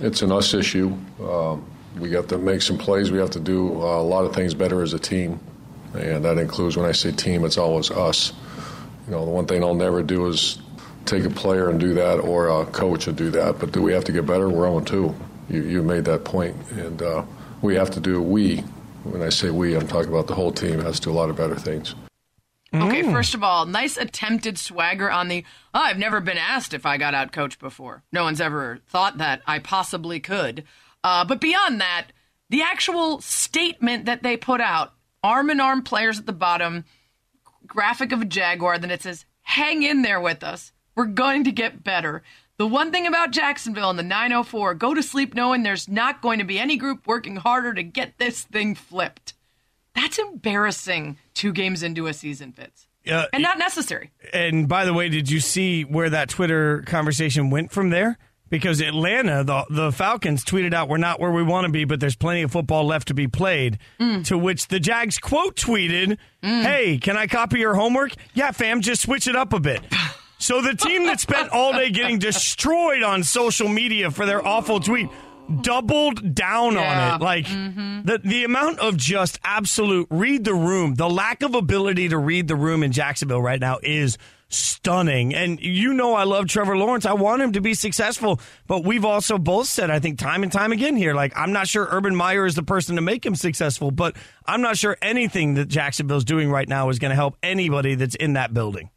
[0.00, 0.96] It's an us issue.
[1.22, 1.64] Um,
[1.98, 3.10] we got to make some plays.
[3.10, 5.38] We have to do a lot of things better as a team,
[5.94, 8.32] and that includes when I say team, it's always us.
[9.06, 10.58] You know, the one thing I'll never do is
[11.04, 13.58] take a player and do that, or a coach and do that.
[13.58, 14.48] But do we have to get better?
[14.48, 15.14] We're 0 2.
[15.50, 17.24] You, you made that point, and uh,
[17.62, 18.20] we have to do.
[18.22, 18.58] We,
[19.04, 21.30] when I say we, I'm talking about the whole team has to do a lot
[21.30, 21.94] of better things.
[22.82, 25.44] Okay, first of all, nice attempted swagger on the.
[25.72, 28.02] Oh, I've never been asked if I got out coached before.
[28.12, 30.64] No one's ever thought that I possibly could.
[31.02, 32.08] Uh, but beyond that,
[32.50, 36.84] the actual statement that they put out, arm in arm players at the bottom,
[37.66, 40.72] graphic of a jaguar, then it says, "Hang in there with us.
[40.96, 42.22] We're going to get better."
[42.56, 46.38] The one thing about Jacksonville in the 904, go to sleep knowing there's not going
[46.38, 49.33] to be any group working harder to get this thing flipped.
[49.94, 52.86] That's embarrassing two games into a season, Fitz.
[53.10, 54.10] Uh, and not necessary.
[54.32, 58.18] And by the way, did you see where that Twitter conversation went from there?
[58.50, 61.98] Because Atlanta, the the Falcons tweeted out, "We're not where we want to be, but
[61.98, 63.78] there's plenty of football left to be played."
[64.24, 68.12] To which the Jags quote tweeted, "Hey, can I copy your homework?
[68.34, 69.82] Yeah, fam, just switch it up a bit."
[70.36, 74.78] So the team that spent all day getting destroyed on social media for their awful
[74.78, 75.08] tweet
[75.62, 77.12] doubled down Yeah.
[77.12, 77.24] on it.
[77.24, 78.02] Like mm-hmm.
[78.04, 82.48] the the amount of just absolute read the room, the lack of ability to read
[82.48, 84.18] the room in Jacksonville right now is
[84.48, 85.34] stunning.
[85.34, 87.06] And you know I love Trevor Lawrence.
[87.06, 90.52] I want him to be successful, but we've also both said I think time and
[90.52, 93.34] time again here like I'm not sure Urban Meyer is the person to make him
[93.34, 94.16] successful, but
[94.46, 98.14] I'm not sure anything that Jacksonville's doing right now is going to help anybody that's
[98.14, 98.90] in that building.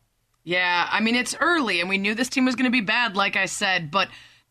[0.43, 3.18] Yeah, I mean, it's early, and we knew this team was going to be bad,
[3.18, 4.08] like I said, but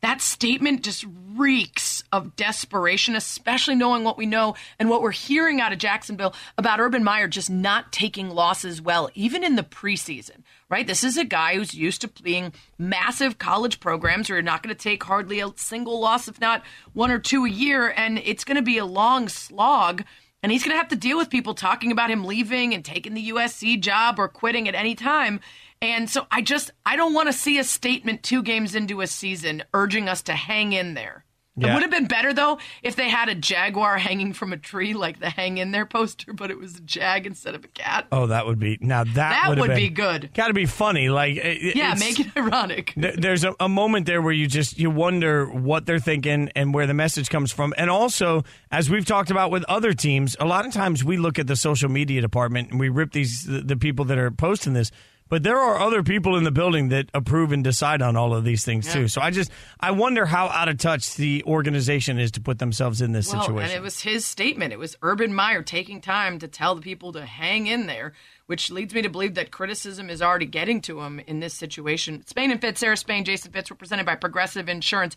[0.06, 1.04] that statement just
[1.34, 6.32] reeks of desperation, especially knowing what we know and what we're hearing out of Jacksonville
[6.56, 10.86] about Urban Meyer just not taking losses well, even in the preseason, right?
[10.86, 14.72] This is a guy who's used to playing massive college programs where you're not going
[14.74, 18.44] to take hardly a single loss, if not one or two a year, and it's
[18.44, 20.04] going to be a long slog.
[20.40, 23.14] And he's going to have to deal with people talking about him leaving and taking
[23.14, 25.40] the USC job or quitting at any time.
[25.82, 29.06] And so I just I don't want to see a statement two games into a
[29.06, 31.24] season urging us to hang in there.
[31.58, 34.92] It would have been better though if they had a jaguar hanging from a tree
[34.92, 38.06] like the hang in there poster, but it was a jag instead of a cat.
[38.12, 40.34] Oh, that would be now that, That would, have would been- be good.
[40.34, 41.08] Got to be funny.
[41.08, 42.92] Like it- yeah, make it ironic.
[42.92, 46.74] Th- There's a, a moment there where you just you wonder what they're thinking and
[46.74, 50.44] where the message comes from, and also as we've talked about with other teams, a
[50.44, 53.62] lot of times we look at the social media department and we rip these the,
[53.62, 54.90] the people that are posting this,
[55.28, 58.44] but there are other people in the building that approve and decide on all of
[58.44, 59.08] these things too.
[59.08, 59.50] So I just
[59.80, 63.42] I wonder how out of touch the organization is to put themselves in this well,
[63.42, 63.70] situation.
[63.70, 64.72] and it was his statement.
[64.72, 68.12] It was Urban Meyer taking time to tell the people to hang in there,
[68.46, 72.24] which leads me to believe that criticism is already getting to him in this situation.
[72.26, 75.16] Spain and Fitz, Sarah Spain, Jason Fitz, represented by Progressive Insurance.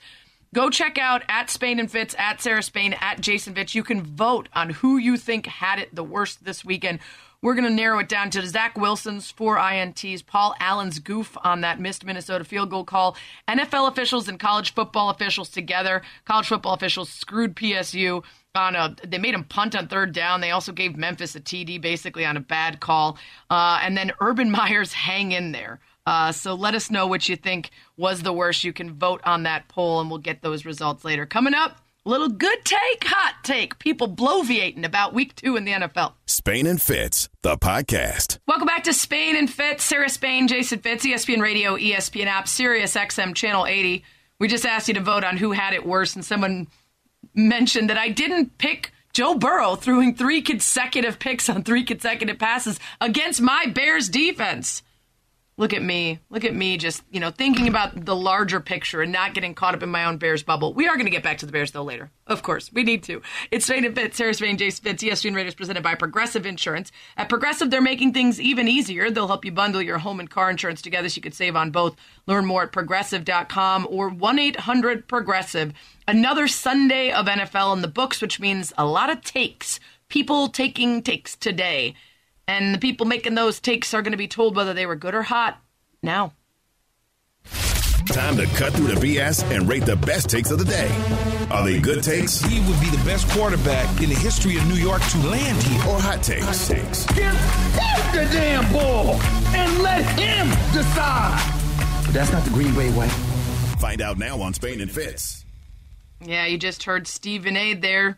[0.52, 3.76] Go check out at Spain and Fitz, at Sarah Spain, at Jason Fitz.
[3.76, 7.00] You can vote on who you think had it the worst this weekend.
[7.42, 11.62] We're going to narrow it down to Zach Wilson's four INTs, Paul Allen's goof on
[11.62, 13.16] that missed Minnesota field goal call,
[13.48, 16.02] NFL officials and college football officials together.
[16.26, 18.26] College football officials screwed PSU
[18.56, 18.94] on a.
[19.08, 20.42] They made him punt on third down.
[20.42, 23.18] They also gave Memphis a TD basically on a bad call,
[23.50, 25.80] uh, and then Urban Meyer's hang in there.
[26.06, 28.66] Uh, so let us know what you think was the worst.
[28.66, 31.26] You can vote on that poll, and we'll get those results later.
[31.26, 31.78] Coming up,
[32.10, 33.78] little good take, hot take.
[33.78, 36.14] People bloviating about week two in the NFL.
[36.26, 38.40] Spain and Fitz, the podcast.
[38.48, 39.84] Welcome back to Spain and Fitz.
[39.84, 44.04] Sarah Spain, Jason Fitz, ESPN Radio, ESPN app, Sirius XM Channel 80.
[44.40, 46.68] We just asked you to vote on who had it worse, and someone
[47.36, 52.80] mentioned that I didn't pick Joe Burrow throwing three consecutive picks on three consecutive passes
[53.00, 54.82] against my Bears defense.
[55.60, 56.20] Look at me.
[56.30, 59.76] Look at me just, you know, thinking about the larger picture and not getting caught
[59.76, 60.74] up in my own Bears bubble.
[60.74, 62.10] We are going to get back to the Bears, though, later.
[62.28, 62.72] Of course.
[62.72, 63.22] We need to.
[63.52, 66.94] It's Spain and Fitz, Sarah Spain, Jason Fitz, ESPN Radio is presented by Progressive Insurance.
[67.18, 69.12] At Progressive, they're making things even easier.
[69.12, 71.72] They'll help you bundle your home and car insurance together so you could save on
[71.72, 71.98] both.
[72.26, 75.74] Learn more at progressive.com or 1 800 Progressive.
[76.08, 79.82] Another Sunday of NFL in the books, which means a lot of takes.
[80.08, 81.96] People taking takes today.
[82.50, 85.14] And the people making those takes are going to be told whether they were good
[85.14, 85.62] or hot
[86.02, 86.34] now.
[88.08, 90.90] Time to cut through the BS and rate the best takes of the day.
[91.52, 94.76] Are they good takes He would be the best quarterback in the history of New
[94.82, 95.80] York to land here.
[95.92, 96.68] or hot takes?
[96.68, 97.06] takes.
[97.14, 99.22] Give him the damn ball
[99.54, 101.54] and let him decide.
[102.12, 103.10] That's not the Green Bay way.
[103.78, 105.46] Find out now on Spain and Fitz.
[106.20, 107.76] Yeah, you just heard Stephen A.
[107.76, 108.18] there.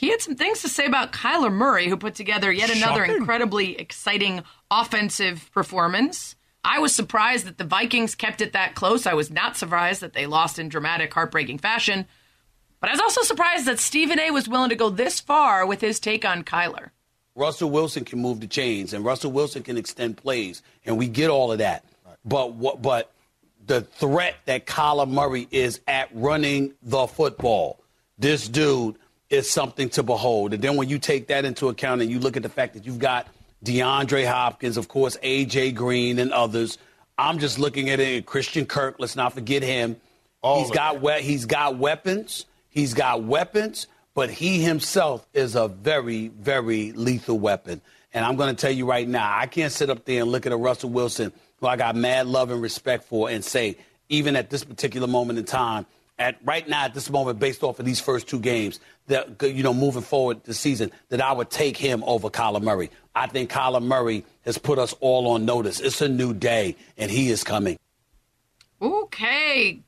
[0.00, 3.16] He had some things to say about Kyler Murray, who put together yet another Shocking.
[3.16, 6.36] incredibly exciting offensive performance.
[6.64, 9.04] I was surprised that the Vikings kept it that close.
[9.04, 12.06] I was not surprised that they lost in dramatic, heartbreaking fashion.
[12.80, 14.30] But I was also surprised that Stephen A.
[14.30, 16.92] was willing to go this far with his take on Kyler.
[17.34, 21.28] Russell Wilson can move the chains, and Russell Wilson can extend plays, and we get
[21.28, 21.84] all of that.
[22.24, 22.80] But what?
[22.80, 23.12] But
[23.66, 27.84] the threat that Kyler Murray is at running the football,
[28.16, 28.96] this dude
[29.30, 30.52] is something to behold.
[30.52, 32.84] And then when you take that into account, and you look at the fact that
[32.84, 33.28] you've got
[33.64, 36.78] DeAndre Hopkins, of course, AJ Green, and others,
[37.16, 38.26] I'm just looking at it.
[38.26, 39.96] Christian Kirk, let's not forget him.
[40.42, 42.46] he's got we- he's got weapons.
[42.70, 47.80] He's got weapons, but he himself is a very, very lethal weapon.
[48.14, 50.46] And I'm going to tell you right now, I can't sit up there and look
[50.46, 53.76] at a Russell Wilson who I got mad love and respect for and say,
[54.08, 55.86] even at this particular moment in time,
[56.20, 59.62] at right now at this moment, based off of these first two games, that you
[59.62, 62.90] know, moving forward the season, that I would take him over Kyler Murray.
[63.14, 65.80] I think Kyler Murray has put us all on notice.
[65.80, 67.78] It's a new day, and he is coming.
[68.80, 69.80] Okay.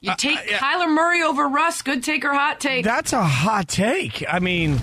[0.00, 1.80] You uh, take uh, Kyler Murray over Russ.
[1.80, 2.84] Good take or hot take?
[2.84, 4.24] That's a hot take.
[4.28, 4.78] I mean,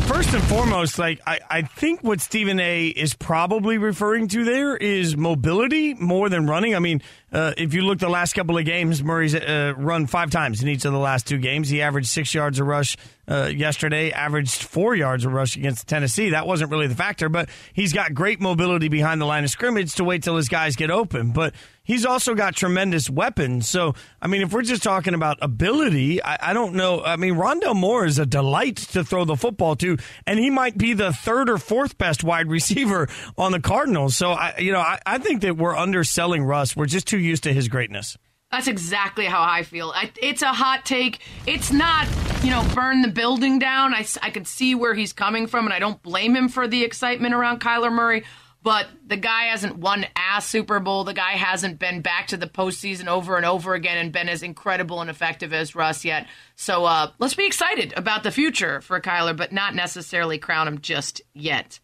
[0.00, 2.86] first and foremost, like I, I think what Stephen A.
[2.86, 6.74] is probably referring to there is mobility more than running.
[6.74, 10.30] I mean, uh, if you look the last couple of games, Murray's uh, run five
[10.30, 11.68] times in each of the last two games.
[11.68, 12.96] He averaged six yards a rush
[13.28, 16.30] uh, yesterday, averaged four yards a rush against Tennessee.
[16.30, 19.94] That wasn't really the factor, but he's got great mobility behind the line of scrimmage
[19.96, 21.32] to wait till his guys get open.
[21.32, 21.54] But
[21.92, 23.68] he's also got tremendous weapons.
[23.68, 27.02] So, I mean, if we're just talking about ability, I, I don't know.
[27.04, 30.78] I mean, Rondale Moore is a delight to throw the football to, and he might
[30.78, 34.16] be the third or fourth best wide receiver on the Cardinals.
[34.16, 36.74] So, I, you know, I, I think that we're underselling Russ.
[36.74, 38.16] We're just too used to his greatness.
[38.50, 39.92] That's exactly how I feel.
[39.94, 41.20] I, it's a hot take.
[41.46, 42.06] It's not,
[42.42, 43.94] you know, burn the building down.
[43.94, 46.84] I, I can see where he's coming from, and I don't blame him for the
[46.84, 48.24] excitement around Kyler Murray.
[48.62, 51.02] But the guy hasn't won a Super Bowl.
[51.02, 54.42] The guy hasn't been back to the postseason over and over again and been as
[54.42, 56.28] incredible and effective as Russ yet.
[56.54, 60.80] So uh, let's be excited about the future for Kyler, but not necessarily crown him
[60.80, 61.80] just yet.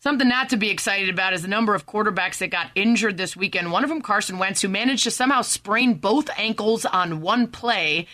[0.00, 3.36] Something not to be excited about is the number of quarterbacks that got injured this
[3.36, 3.70] weekend.
[3.70, 8.06] One of them, Carson Wentz, who managed to somehow sprain both ankles on one play.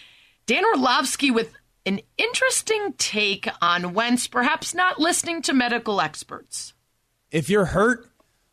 [0.47, 1.53] Dan Orlovsky with
[1.87, 6.74] an interesting take on Wentz, perhaps not listening to medical experts.
[7.35, 8.09] If you're hurt,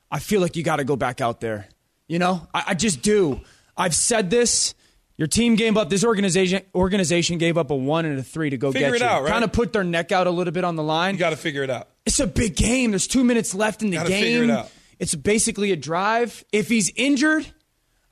[0.09, 1.69] I feel like you got to go back out there.
[2.07, 3.39] You know, I, I just do.
[3.77, 4.73] I've said this.
[5.17, 5.89] Your team gave up.
[5.89, 9.01] This organization organization gave up a one and a three to go Figure get it
[9.01, 9.07] you.
[9.07, 9.31] out, right?
[9.31, 11.13] Kind of put their neck out a little bit on the line.
[11.13, 11.89] You got to figure it out.
[12.07, 12.89] It's a big game.
[12.89, 14.23] There's two minutes left in the Gotta game.
[14.23, 14.71] figure it out.
[14.97, 16.43] It's basically a drive.
[16.51, 17.45] If he's injured,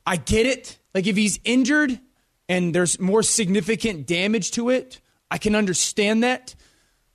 [0.06, 0.78] I get it.
[0.94, 1.98] Like if he's injured
[2.48, 5.00] and there's more significant damage to it,
[5.30, 6.54] I can understand that.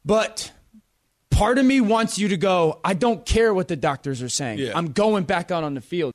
[0.04, 0.52] But
[1.36, 4.60] part of me wants you to go, I don't care what the doctors are saying.
[4.60, 4.72] Yeah.
[4.74, 6.14] I'm going back out on the field.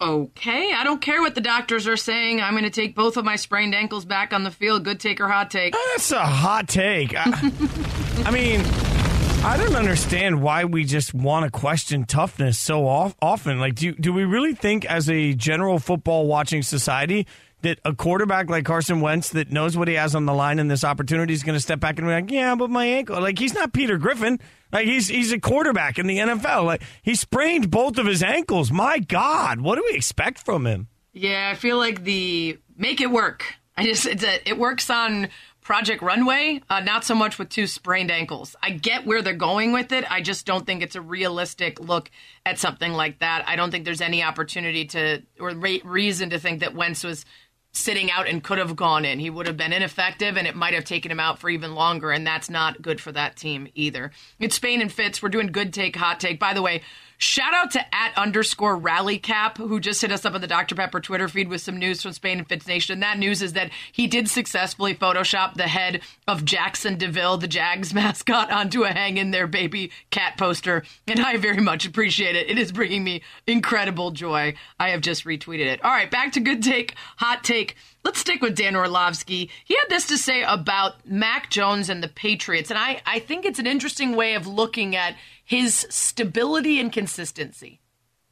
[0.00, 2.40] Okay, I don't care what the doctors are saying.
[2.40, 4.84] I'm going to take both of my sprained ankles back on the field.
[4.84, 5.74] Good take or hot take?
[5.76, 7.14] Ah, that's a hot take.
[7.16, 7.22] I,
[8.26, 8.62] I mean,
[9.44, 13.60] I don't understand why we just want to question toughness so off, often.
[13.60, 17.28] Like, do do we really think, as a general football watching society,
[17.62, 20.68] that a quarterback like Carson Wentz that knows what he has on the line in
[20.68, 23.38] this opportunity is going to step back and be like, "Yeah, but my ankle." Like,
[23.38, 24.38] he's not Peter Griffin.
[24.72, 26.64] Like, he's he's a quarterback in the NFL.
[26.64, 28.70] Like, he sprained both of his ankles.
[28.70, 30.88] My God, what do we expect from him?
[31.12, 33.44] Yeah, I feel like the make it work.
[33.76, 35.28] I just a, it works on
[35.62, 38.56] Project Runway, uh, not so much with two sprained ankles.
[38.62, 40.04] I get where they're going with it.
[40.10, 42.10] I just don't think it's a realistic look
[42.44, 43.44] at something like that.
[43.46, 47.24] I don't think there's any opportunity to or re- reason to think that Wentz was
[47.72, 49.18] sitting out and could have gone in.
[49.18, 52.10] He would have been ineffective and it might have taken him out for even longer,
[52.10, 54.12] and that's not good for that team either.
[54.38, 55.22] It's Spain and Fitz.
[55.22, 56.38] We're doing good take, hot take.
[56.38, 56.82] By the way,
[57.22, 60.74] shout out to at underscore rally cap who just hit us up on the Dr.
[60.74, 62.94] Pepper Twitter feed with some news from Spain and Fitz Nation.
[62.94, 67.38] And That news is that he did successfully Photoshop the head of Jaxson de Ville,
[67.38, 71.86] the Jags mascot, onto a hang in there baby cat poster, and I very much
[71.86, 72.50] appreciate it.
[72.50, 74.54] It is bringing me incredible joy.
[74.80, 75.84] I have just retweeted it.
[75.84, 77.76] All right, back to good take, hot take.
[78.04, 79.48] Let's stick with Dan Orlovsky.
[79.64, 83.44] He had this to say about Mac Jones and the Patriots, and I, I think
[83.44, 85.14] it's an interesting way of looking at
[85.52, 87.81] his stability and consistency.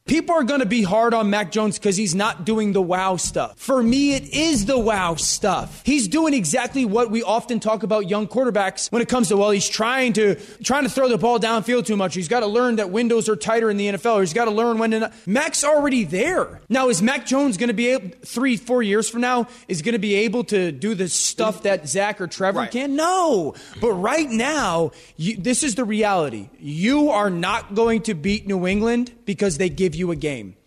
[0.05, 3.15] People are going to be hard on Mac Jones because he's not doing the wow
[3.15, 3.57] stuff.
[3.57, 5.81] For me, it is the wow stuff.
[5.85, 9.51] He's doing exactly what we often talk about young quarterbacks when it comes to, well,
[9.51, 12.15] he's trying to, trying to throw the ball downfield too much.
[12.15, 14.19] He's got to learn that windows are tighter in the NFL.
[14.21, 15.13] He's got to learn when to not.
[15.25, 16.61] Mac's already there.
[16.67, 19.93] Now, is Mac Jones going to be able, three, four years from now, is going
[19.93, 22.95] to be able to do the stuff that Zach or Trevor can?
[22.95, 23.53] No.
[23.79, 26.49] But right now, you, this is the reality.
[26.59, 30.57] You are not going to beat New England because they give you a game.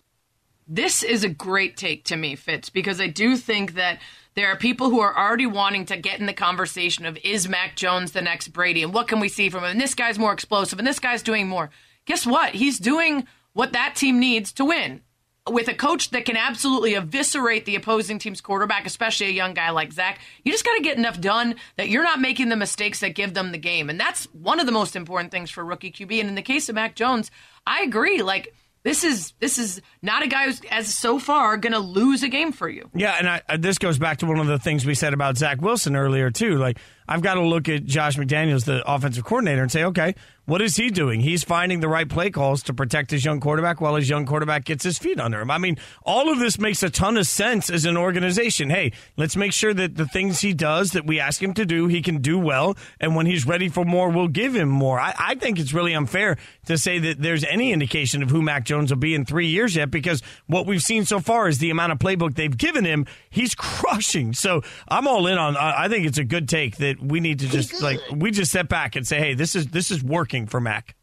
[0.67, 3.99] This is a great take to me, Fitz, because I do think that
[4.37, 7.77] there are people who are already wanting to get in the conversation of is Mac
[7.77, 9.73] Jones the next Brady and what can we see from him?
[9.73, 11.69] And this guy's more explosive and this guy's doing more.
[12.07, 12.55] Guess what?
[12.55, 15.03] He's doing what that team needs to win.
[15.51, 19.71] With a coach that can absolutely eviscerate the opposing team's quarterback, especially a young guy
[19.71, 23.01] like Zach, you just got to get enough done that you're not making the mistakes
[23.01, 23.91] that give them the game.
[23.91, 26.21] And that's one of the most important things for rookie QB.
[26.21, 27.31] And in the case of Mac Jones,
[27.67, 28.23] I agree.
[28.23, 32.23] Like, this is this is not a guy who's as so far going to lose
[32.23, 32.89] a game for you.
[32.95, 35.39] Yeah, and I, uh, this goes back to one of the things we said about
[35.39, 36.57] Zach Wilson earlier too.
[36.57, 36.79] Like
[37.09, 40.15] I've got to look at Josh McDaniels, the offensive coordinator, and say, okay,
[40.47, 41.21] what is he doing?
[41.21, 44.65] He's finding the right play calls to protect his young quarterback while his young quarterback
[44.65, 45.51] gets his feet under him.
[45.51, 48.69] I mean, all of this makes a ton of sense as an organization.
[48.69, 51.87] Hey, let's make sure that the things he does that we ask him to do,
[51.87, 55.01] he can do well, and when he's ready for more, we'll give him more.
[55.01, 56.37] I, I think it's really unfair
[56.67, 59.75] to say that there's any indication of who Mac Jones will be in three years
[59.77, 63.07] yet, because what we've seen so far is the amount of playbook they've given him.
[63.31, 64.35] He's crushing.
[64.35, 65.57] So I'm all in on.
[65.57, 68.51] I I think it's a good take that we need to just like we just
[68.51, 70.95] step back and say, hey, this is this is working for Mac.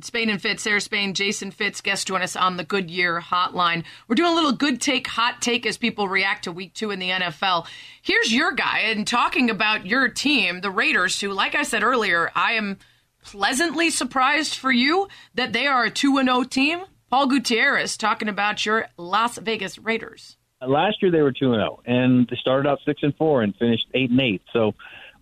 [0.00, 3.84] Spain and Fitz, Sarah Spain, Jason Fitz, guest join us on the Goodyear Hotline.
[4.08, 6.98] We're doing a little good take, hot take as people react to week two in
[6.98, 7.68] the NFL.
[8.02, 12.32] Here's your guy, and talking about your team, the Raiders, who, like I said earlier,
[12.34, 12.78] I am
[13.24, 16.80] pleasantly surprised for you that they are a 2 0 team.
[17.08, 20.36] Paul Gutierrez talking about your Las Vegas Raiders.
[20.66, 23.54] Last year they were two and zero, and they started out six and four and
[23.56, 24.42] finished eight and eight.
[24.52, 24.74] So,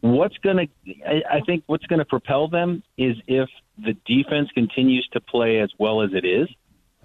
[0.03, 1.25] what's going to?
[1.31, 3.49] I think what's going to propel them is if
[3.79, 6.49] the defense continues to play as well as it is,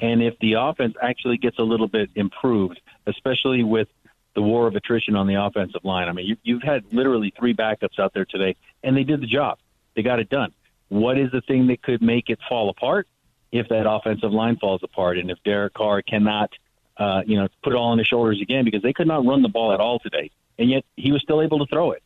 [0.02, 3.88] and if the offense actually gets a little bit improved, especially with
[4.36, 6.08] the war of attrition on the offensive line.
[6.08, 9.28] I mean, you, you've had literally three backups out there today, and they did the
[9.28, 9.58] job.
[9.96, 10.54] They got it done.
[10.90, 13.08] What is the thing that could make it fall apart?
[13.52, 16.52] If that offensive line falls apart, and if Derek Carr cannot
[16.98, 19.42] uh, you know, put it all on his shoulders again because they could not run
[19.42, 22.04] the ball at all today, and yet he was still able to throw it.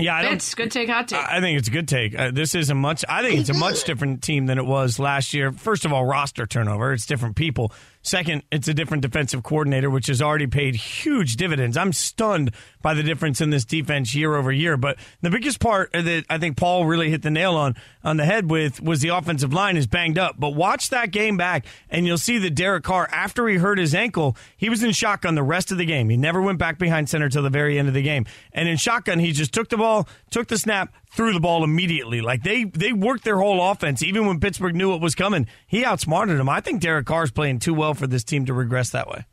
[0.00, 0.28] Yeah, I.
[0.28, 1.18] Fitz, good take, hot take.
[1.18, 2.18] I think it's a good take.
[2.18, 3.04] Uh, this is a much.
[3.08, 5.52] I think it's a much different team than it was last year.
[5.52, 6.92] First of all, roster turnover.
[6.92, 7.72] It's different people.
[8.02, 11.76] Second, it's a different defensive coordinator, which has already paid huge dividends.
[11.76, 14.78] I'm stunned by the difference in this defense year over year.
[14.78, 18.24] But the biggest part that I think Paul really hit the nail on on the
[18.24, 20.36] head with was the offensive line is banged up.
[20.38, 23.94] But watch that game back, and you'll see that Derek Carr, after he hurt his
[23.94, 26.08] ankle, he was in shotgun the rest of the game.
[26.08, 28.24] He never went back behind center till the very end of the game.
[28.52, 32.20] And in shotgun, he just took the ball, took the snap, threw the ball immediately.
[32.20, 35.46] Like they they worked their whole offense, even when Pittsburgh knew it was coming.
[35.66, 36.48] He outsmarted him.
[36.48, 39.24] I think Derek Carr's playing too well for this team to regress that way.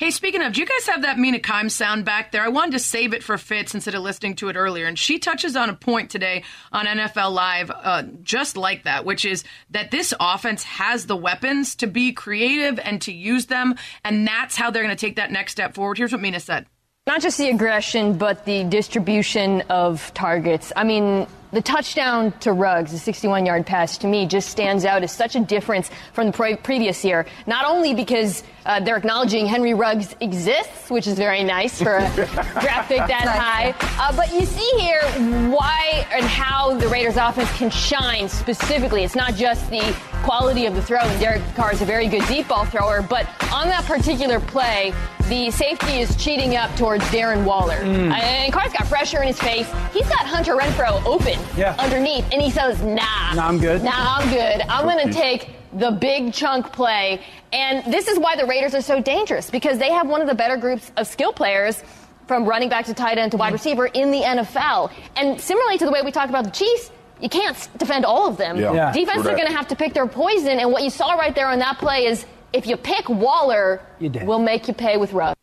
[0.00, 2.40] Hey, speaking of, do you guys have that Mina Kimes sound back there?
[2.40, 4.86] I wanted to save it for Fitz instead of listening to it earlier.
[4.86, 9.26] And she touches on a point today on NFL Live, uh, just like that, which
[9.26, 13.74] is that this offense has the weapons to be creative and to use them.
[14.02, 15.98] And that's how they're going to take that next step forward.
[15.98, 16.64] Here's what Mina said.
[17.10, 20.72] Not just the aggression, but the distribution of targets.
[20.76, 25.02] I mean, the touchdown to Ruggs, the 61 yard pass, to me just stands out
[25.02, 27.26] as such a difference from the pre- previous year.
[27.46, 32.14] Not only because uh, they're acknowledging Henry Ruggs exists, which is very nice for a
[32.60, 35.02] draft pick that high, uh, but you see here
[35.50, 39.02] why and how the Raiders offense can shine specifically.
[39.02, 42.26] It's not just the quality of the throw, and Derek Carr is a very good
[42.28, 44.92] deep ball thrower, but on that particular play,
[45.28, 47.76] the safety is cheating up towards Darren Waller.
[47.76, 48.12] Mm.
[48.12, 49.70] And Carr's got pressure in his face.
[49.92, 51.76] He's got Hunter Renfrow open Yeah.
[51.78, 53.34] underneath, and he says, nah.
[53.34, 53.82] Nah, I'm good.
[53.82, 54.62] Nah, I'm good.
[54.68, 57.20] I'm going to take the big chunk play.
[57.52, 60.34] And this is why the Raiders are so dangerous, because they have one of the
[60.34, 61.82] better groups of skill players
[62.26, 63.54] from running back to tight end to wide mm-hmm.
[63.54, 64.92] receiver in the NFL.
[65.16, 68.36] And similarly to the way we talk about the Chiefs, you can't defend all of
[68.36, 68.56] them.
[68.56, 68.72] Yeah.
[68.72, 68.92] Yeah.
[68.92, 70.58] Defense True are going to have to pick their poison.
[70.58, 74.10] And what you saw right there on that play is if you pick Waller, You
[74.22, 75.36] we'll make you pay with Ruggs.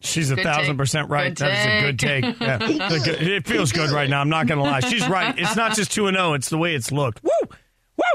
[0.00, 0.78] She's a Good thousand take.
[0.78, 1.28] percent right.
[1.34, 2.24] Good That is a good take.
[2.24, 2.40] take.
[2.40, 2.92] Yeah.
[2.94, 4.20] A good- It feels good right now.
[4.20, 4.80] I'm not going to lie.
[4.80, 5.34] She's right.
[5.38, 7.22] It's not just 2 and 0, it's the way it's looked.
[7.24, 7.30] Woo!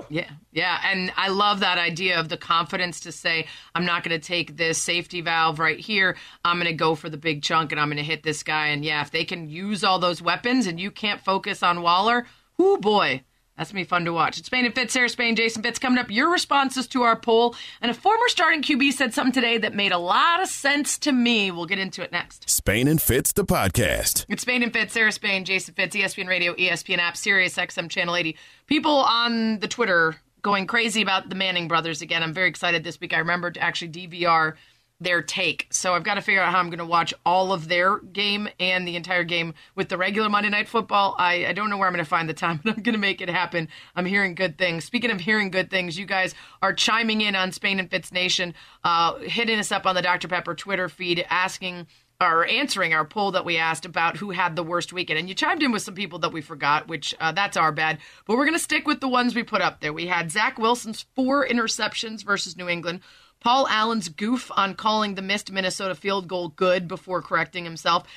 [0.10, 4.20] Yeah, yeah, and I love that idea of the confidence to say, I'm not going
[4.20, 6.18] to take this safety valve right here.
[6.44, 8.68] I'm going to go for the big chunk and I'm going to hit this guy.
[8.68, 12.28] And yeah, if they can use all those weapons and you can't focus on Waller,
[12.58, 13.24] whoo boy,
[13.62, 14.40] that's gonna be fun to watch.
[14.40, 16.10] It's Spain and Fitz, Sarah Spain, Jason Fitz coming up.
[16.10, 19.92] Your responses to our poll, and a former starting QB said something today that made
[19.92, 21.52] a lot of sense to me.
[21.52, 22.50] We'll get into it next.
[22.50, 24.26] Spain and Fitz, the podcast.
[24.30, 28.16] It's Spain and Fitz, Sarah Spain, Jason Fitz, ESPN Radio, ESPN app, Sirius XM Channel
[28.16, 28.36] 80.
[28.66, 32.24] People on the Twitter going crazy about the Manning brothers again.
[32.24, 33.14] I'm very excited this week.
[33.14, 34.56] I remember to actually DVR
[35.02, 35.68] their take.
[35.72, 38.48] So I've got to figure out how I'm going to watch all of their game
[38.60, 41.16] and the entire game with the regular Monday Night Football.
[41.18, 43.00] I, I don't know where I'm going to find the time, but I'm going to
[43.00, 43.68] make it happen.
[43.96, 44.86] I'm hearing good things.
[44.86, 48.54] Speaking of hearing good things, you guys are chiming in on Spain and Fitz Nation,
[48.84, 50.28] uh, hitting us up on the Dr.
[50.28, 51.88] Pepper Twitter feed, asking
[52.22, 55.18] or answering our poll that we asked about who had the worst weekend.
[55.18, 57.98] And you chimed in with some people that we forgot, which uh, that's our bad.
[58.28, 59.92] But we're going to stick with the ones we put up there.
[59.92, 63.00] We had Zach Wilson's four interceptions versus New England.
[63.42, 68.08] Paul Allen's goof on calling the missed Minnesota field goal good before correcting himself.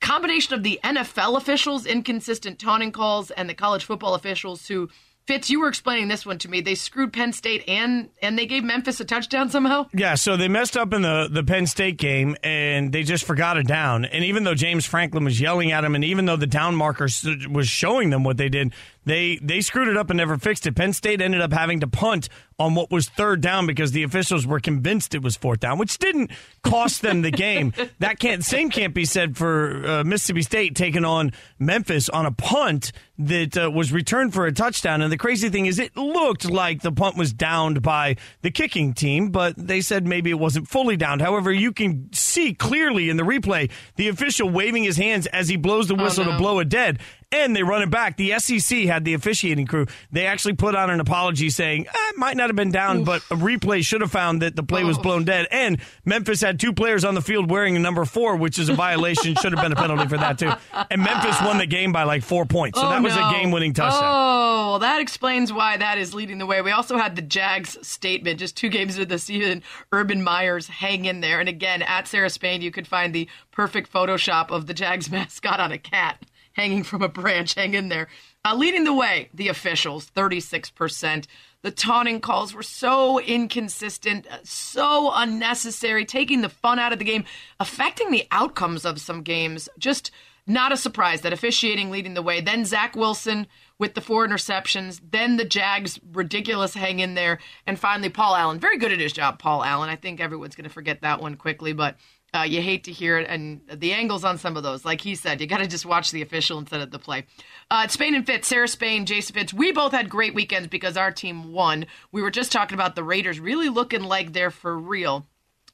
[0.00, 4.88] Combination of the NFL officials' inconsistent taunting calls and the college football officials who
[5.26, 6.60] Fitz, you were explaining this one to me.
[6.60, 9.86] They screwed Penn State and and they gave Memphis a touchdown somehow.
[9.92, 13.56] Yeah, so they messed up in the, the Penn State game and they just forgot
[13.58, 14.04] a down.
[14.04, 17.08] And even though James Franklin was yelling at him, and even though the down marker
[17.50, 18.72] was showing them what they did,
[19.04, 20.76] they they screwed it up and never fixed it.
[20.76, 22.28] Penn State ended up having to punt
[22.58, 25.98] on what was third down because the officials were convinced it was fourth down, which
[25.98, 26.30] didn't
[26.62, 27.72] cost them the game.
[27.98, 32.32] That can't same can't be said for uh, Mississippi State taking on Memphis on a
[32.32, 35.00] punt that uh, was returned for a touchdown.
[35.00, 38.92] And the crazy thing is, it looked like the punt was downed by the kicking
[38.92, 41.22] team, but they said maybe it wasn't fully downed.
[41.22, 45.56] However, you can see clearly in the replay the official waving his hands as he
[45.56, 46.32] blows the whistle no.
[46.32, 46.98] to blow it dead.
[47.32, 48.16] And they run it back.
[48.16, 49.86] The SEC had the officiating crew.
[50.12, 53.20] They actually put on an apology saying eh, it might not have been down, but
[53.32, 55.48] a replay should have found that the play was blown dead.
[55.50, 58.74] And Memphis had two players on the field wearing a number four, which is a
[58.74, 59.34] violation.
[59.34, 60.52] should have been a penalty for that too.
[60.88, 62.78] And Memphis won the game by like four points.
[62.78, 63.28] So Oh, that was no.
[63.28, 64.02] a game-winning touchdown.
[64.04, 66.62] Oh, well, that explains why that is leading the way.
[66.62, 69.64] We also had the Jags statement, just two games into the season.
[69.90, 73.92] Urban Meyer's hang in there, and again at Sarah Spain, you could find the perfect
[73.92, 76.24] Photoshop of the Jags mascot on a cat
[76.56, 77.54] hanging from a branch.
[77.54, 78.08] Hang in there.
[78.44, 81.28] Uh, leading the way, the officials, thirty-six percent.
[81.62, 87.04] The taunting calls were so inconsistent, uh, so unnecessary, taking the fun out of the
[87.04, 87.24] game,
[87.58, 89.68] affecting the outcomes of some games.
[89.78, 90.12] Just
[90.46, 92.40] not a surprise that officiating leading the way.
[92.40, 95.00] Then Zach Wilson with the four interceptions.
[95.10, 99.12] Then the Jags ridiculous hang in there, and finally Paul Allen, very good at his
[99.12, 99.40] job.
[99.40, 99.90] Paul Allen.
[99.90, 101.96] I think everyone's going to forget that one quickly, but
[102.34, 105.14] Uh, you hate to hear it, and the angles on some of those, like he
[105.14, 107.24] said, you got to just watch the official instead of the play.
[107.70, 111.10] Uh, Spain and Fitz, Sarah Spain, Jason Fitz, we both had great weekends because our
[111.10, 111.86] team won.
[112.12, 115.26] We were just talking about the Raiders really looking like they're for real.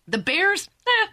[0.06, 1.06] The Bears, eh,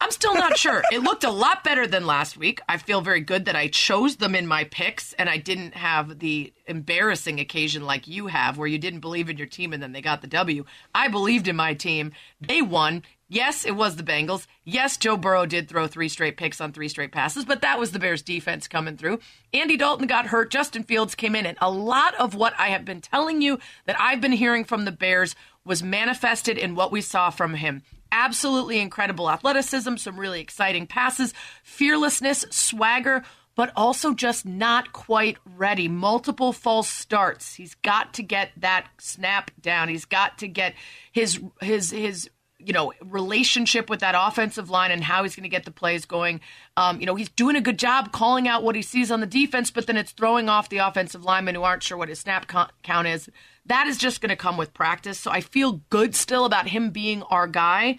[0.00, 0.82] I'm still not sure.
[0.92, 2.60] It looked a lot better than last week.
[2.68, 6.20] I feel very good that I chose them in my picks and I didn't have
[6.20, 9.92] the embarrassing occasion like you have where you didn't believe in your team and then
[9.92, 10.64] they got the W.
[10.94, 12.12] I believed in my team.
[12.40, 13.02] They won.
[13.30, 14.46] Yes, it was the Bengals.
[14.64, 17.92] Yes, Joe Burrow did throw three straight picks on three straight passes, but that was
[17.92, 19.20] the Bears defense coming through.
[19.52, 20.50] Andy Dalton got hurt.
[20.50, 21.44] Justin Fields came in.
[21.44, 24.86] And a lot of what I have been telling you that I've been hearing from
[24.86, 25.34] the Bears
[25.64, 31.34] was manifested in what we saw from him absolutely incredible athleticism, some really exciting passes,
[31.62, 33.22] fearlessness, swagger,
[33.54, 35.88] but also just not quite ready.
[35.88, 37.54] Multiple false starts.
[37.54, 39.88] He's got to get that snap down.
[39.88, 40.74] He's got to get
[41.12, 45.48] his his his you know relationship with that offensive line and how he's going to
[45.48, 46.40] get the plays going.
[46.76, 49.26] Um, you know he's doing a good job calling out what he sees on the
[49.26, 52.46] defense, but then it's throwing off the offensive linemen who aren't sure what his snap
[52.82, 53.28] count is.
[53.66, 55.18] That is just going to come with practice.
[55.18, 57.98] So I feel good still about him being our guy.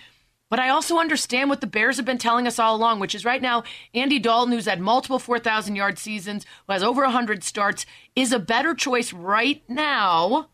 [0.49, 3.23] But I also understand what the Bears have been telling us all along, which is
[3.23, 3.63] right now,
[3.93, 8.39] Andy Dalton, who's had multiple 4,000 yard seasons, who has over 100 starts, is a
[8.39, 10.49] better choice right now,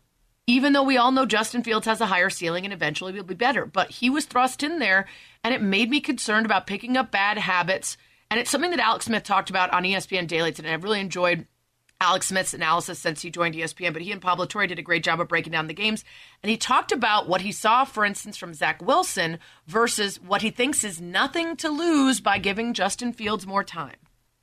[0.46, 3.34] even though we all know Justin Fields has a higher ceiling and eventually will be
[3.34, 3.66] better.
[3.66, 5.06] But he was thrust in there,
[5.42, 7.96] and it made me concerned about picking up bad habits.
[8.30, 10.72] And it's something that Alex Smith talked about on ESPN Daily today.
[10.72, 11.46] I've really enjoyed
[12.00, 15.02] Alex Smith's analysis since he joined ESPN, but he and Pablo Torre did a great
[15.02, 16.04] job of breaking down the games.
[16.42, 20.50] And he talked about what he saw, for instance, from Zach Wilson versus what he
[20.50, 23.96] thinks is nothing to lose by giving Justin Fields more time.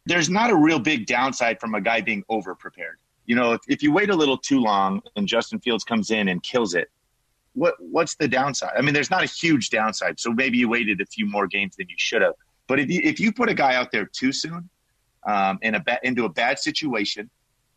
[0.05, 2.97] There's not a real big downside from a guy being over prepared.
[3.25, 6.27] You know, if, if you wait a little too long and Justin Fields comes in
[6.27, 6.89] and kills it,
[7.53, 8.71] what what's the downside?
[8.77, 10.19] I mean, there's not a huge downside.
[10.19, 12.33] So maybe you waited a few more games than you should have.
[12.67, 14.69] But if you, if you put a guy out there too soon
[15.25, 17.29] um, in a ba- into a bad situation,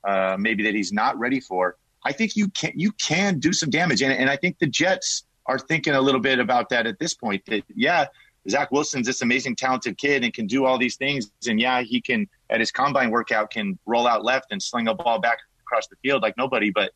[0.05, 3.71] uh, maybe that he's not ready for, I think you can you can do some
[3.71, 4.03] damage.
[4.03, 7.15] And, and I think the Jets are thinking a little bit about that at this
[7.15, 7.45] point.
[7.47, 8.07] That yeah,
[8.49, 11.31] Zach Wilson's this amazing talented kid and can do all these things.
[11.49, 14.95] And yeah, he can at his combine workout can roll out left and sling a
[14.95, 16.71] ball back across the field like nobody.
[16.71, 16.93] But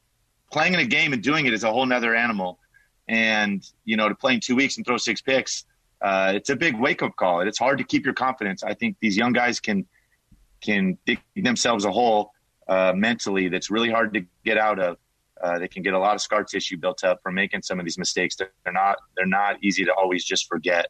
[0.53, 2.59] playing in a game and doing it is a whole nother animal.
[3.09, 5.65] And you know, to play in two weeks and throw six picks,
[6.01, 7.41] uh, it's a big wake up call.
[7.41, 8.63] It's hard to keep your confidence.
[8.63, 9.87] I think these young guys can
[10.61, 12.33] can dig themselves a hole
[12.69, 14.97] uh, mentally that's really hard to get out of.
[15.43, 17.87] Uh, they can get a lot of scar tissue built up from making some of
[17.87, 18.37] these mistakes.
[18.37, 20.87] They're not they're not easy to always just forget.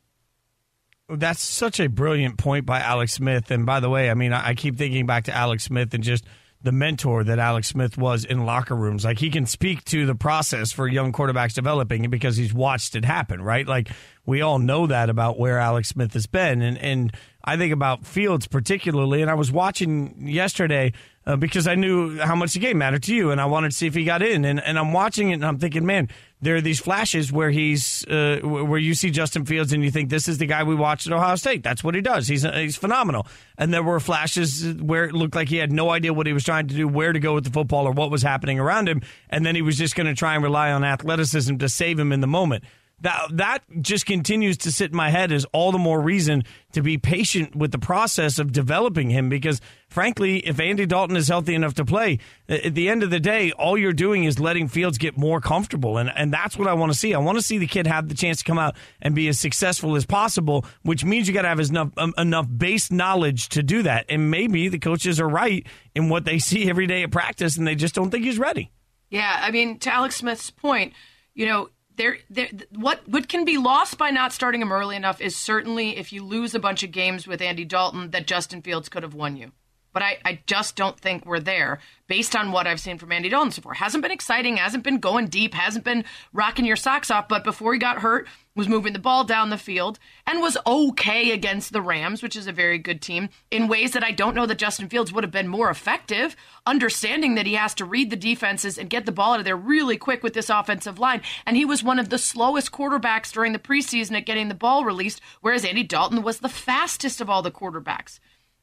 [1.12, 3.50] That's such a brilliant point by Alex Smith.
[3.50, 6.24] And by the way, I mean I keep thinking back to Alex Smith and just
[6.62, 9.04] the mentor that Alex Smith was in locker rooms.
[9.04, 13.04] Like he can speak to the process for young quarterbacks developing because he's watched it
[13.04, 13.66] happen, right?
[13.66, 13.88] Like
[14.31, 16.62] we all know that about where Alex Smith has been.
[16.62, 17.12] And and
[17.44, 19.23] I think about Fields particularly.
[19.23, 20.93] And I was watching yesterday
[21.27, 23.77] uh, because I knew how much the game mattered to you, and I wanted to
[23.77, 24.44] see if he got in.
[24.44, 26.09] And, and I'm watching it, and I'm thinking, man,
[26.40, 30.11] there are these flashes where he's uh, where you see Justin Fields, and you think
[30.11, 31.62] this is the guy we watched at Ohio State.
[31.65, 32.28] That's what he does.
[32.28, 33.27] He's he's phenomenal.
[33.59, 36.44] And there were flashes where it looked like he had no idea what he was
[36.44, 39.02] trying to do, where to go with the football, or what was happening around him,
[39.28, 42.12] and then he was just going to try and rely on athleticism to save him
[42.12, 42.65] in the moment
[43.01, 46.82] that that just continues to sit in my head as all the more reason to
[46.82, 51.55] be patient with the process of developing him because frankly if Andy Dalton is healthy
[51.55, 52.18] enough to play
[52.48, 55.98] at the end of the day all you're doing is letting Fields get more comfortable.
[55.98, 57.14] And and that's what I want to see.
[57.14, 59.39] I want to see the kid have the chance to come out and be as
[59.39, 63.62] successful as possible which means you got to have enough um, enough base knowledge to
[63.62, 64.06] do that.
[64.09, 67.66] And maybe the coaches are right in what they see every day at practice and
[67.66, 68.70] they just don't think he's ready.
[69.09, 70.93] Yeah I mean to Alex Smith's point
[71.35, 75.20] you know there, there, what what can be lost by not starting him early enough
[75.20, 78.88] is certainly if you lose a bunch of games with Andy Dalton that Justin Fields
[78.88, 79.52] could have won you.
[79.92, 83.28] But I, I just don't think we're there based on what I've seen from Andy
[83.28, 83.74] Dalton so far.
[83.74, 87.28] Hasn't been exciting, hasn't been going deep, hasn't been rocking your socks off.
[87.28, 88.26] But before he got hurt,
[88.56, 92.46] was moving the ball down the field and was okay against the Rams, which is
[92.46, 95.30] a very good team, in ways that I don't know that Justin Fields would have
[95.30, 96.36] been more effective,
[96.66, 99.56] understanding that he has to read the defenses and get the ball out of there
[99.56, 101.22] really quick with this offensive line.
[101.46, 104.84] And he was one of the slowest quarterbacks during the preseason at getting the ball
[104.84, 108.18] released, whereas Andy Dalton was the fastest of all the quarterbacks.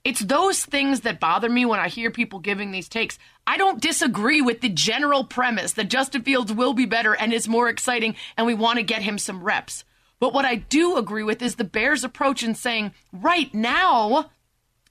[0.08, 3.20] It's those things that bother me when I hear people giving these takes.
[3.46, 7.50] I don't disagree with the general premise that Justin Fields will be better and is
[7.50, 9.84] more exciting, and we want to get him some reps.
[10.22, 14.30] But what I do agree with is the Bears' approach in saying, right now,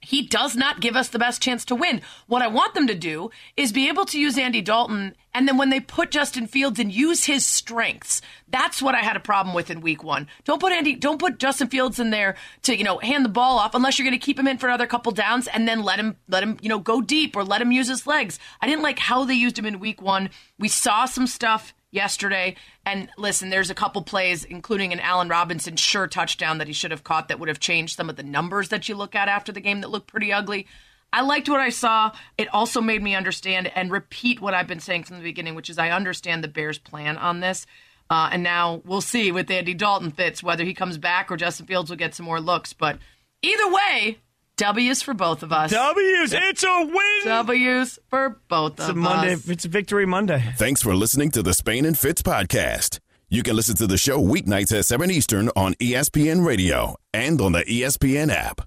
[0.07, 2.01] he does not give us the best chance to win.
[2.29, 5.57] What I want them to do is be able to use Andy Dalton, and then
[5.57, 9.53] when they put Justin Fields and use his strengths, that's what I had a problem
[9.53, 10.29] with in Week One.
[10.45, 13.59] Don't put Andy, don't put Justin Fields in there to you know hand the ball
[13.59, 15.99] off unless you're going to keep him in for another couple downs, and then let
[15.99, 18.39] him let him you know go deep or let him use his legs.
[18.61, 20.31] I didn't like how they used him in Week One.
[20.57, 22.55] We saw some stuff yesterday.
[22.85, 26.93] And listen, there's a couple plays, including an Allen Robinson sure touchdown that he should
[26.93, 29.51] have caught that would have changed some of the numbers that you look at after
[29.51, 30.67] the game that looked pretty ugly.
[31.13, 32.13] I liked what I saw.
[32.37, 35.71] It also made me understand and repeat what I've been saying from the beginning, which
[35.71, 37.67] is I understand the Bears' plan on this.
[38.09, 41.67] Uh, and now we'll see with Andy Dalton Fitz whether he comes back or Justin
[41.67, 42.73] Fields will get some more looks.
[42.73, 42.99] But
[43.43, 44.19] either way,
[44.57, 45.71] W's for both of us.
[45.71, 46.33] W's.
[46.33, 47.25] It's a win.
[47.25, 48.85] W's for both of us.
[48.85, 49.33] It's of a Monday.
[49.35, 49.49] us.
[49.49, 50.43] It's a victory Monday.
[50.57, 53.01] Thanks for listening to the Spain and Fitz podcast.
[53.29, 57.53] You can listen to the show weeknights at 7 Eastern on ESPN Radio and on
[57.53, 58.63] the ESPN app.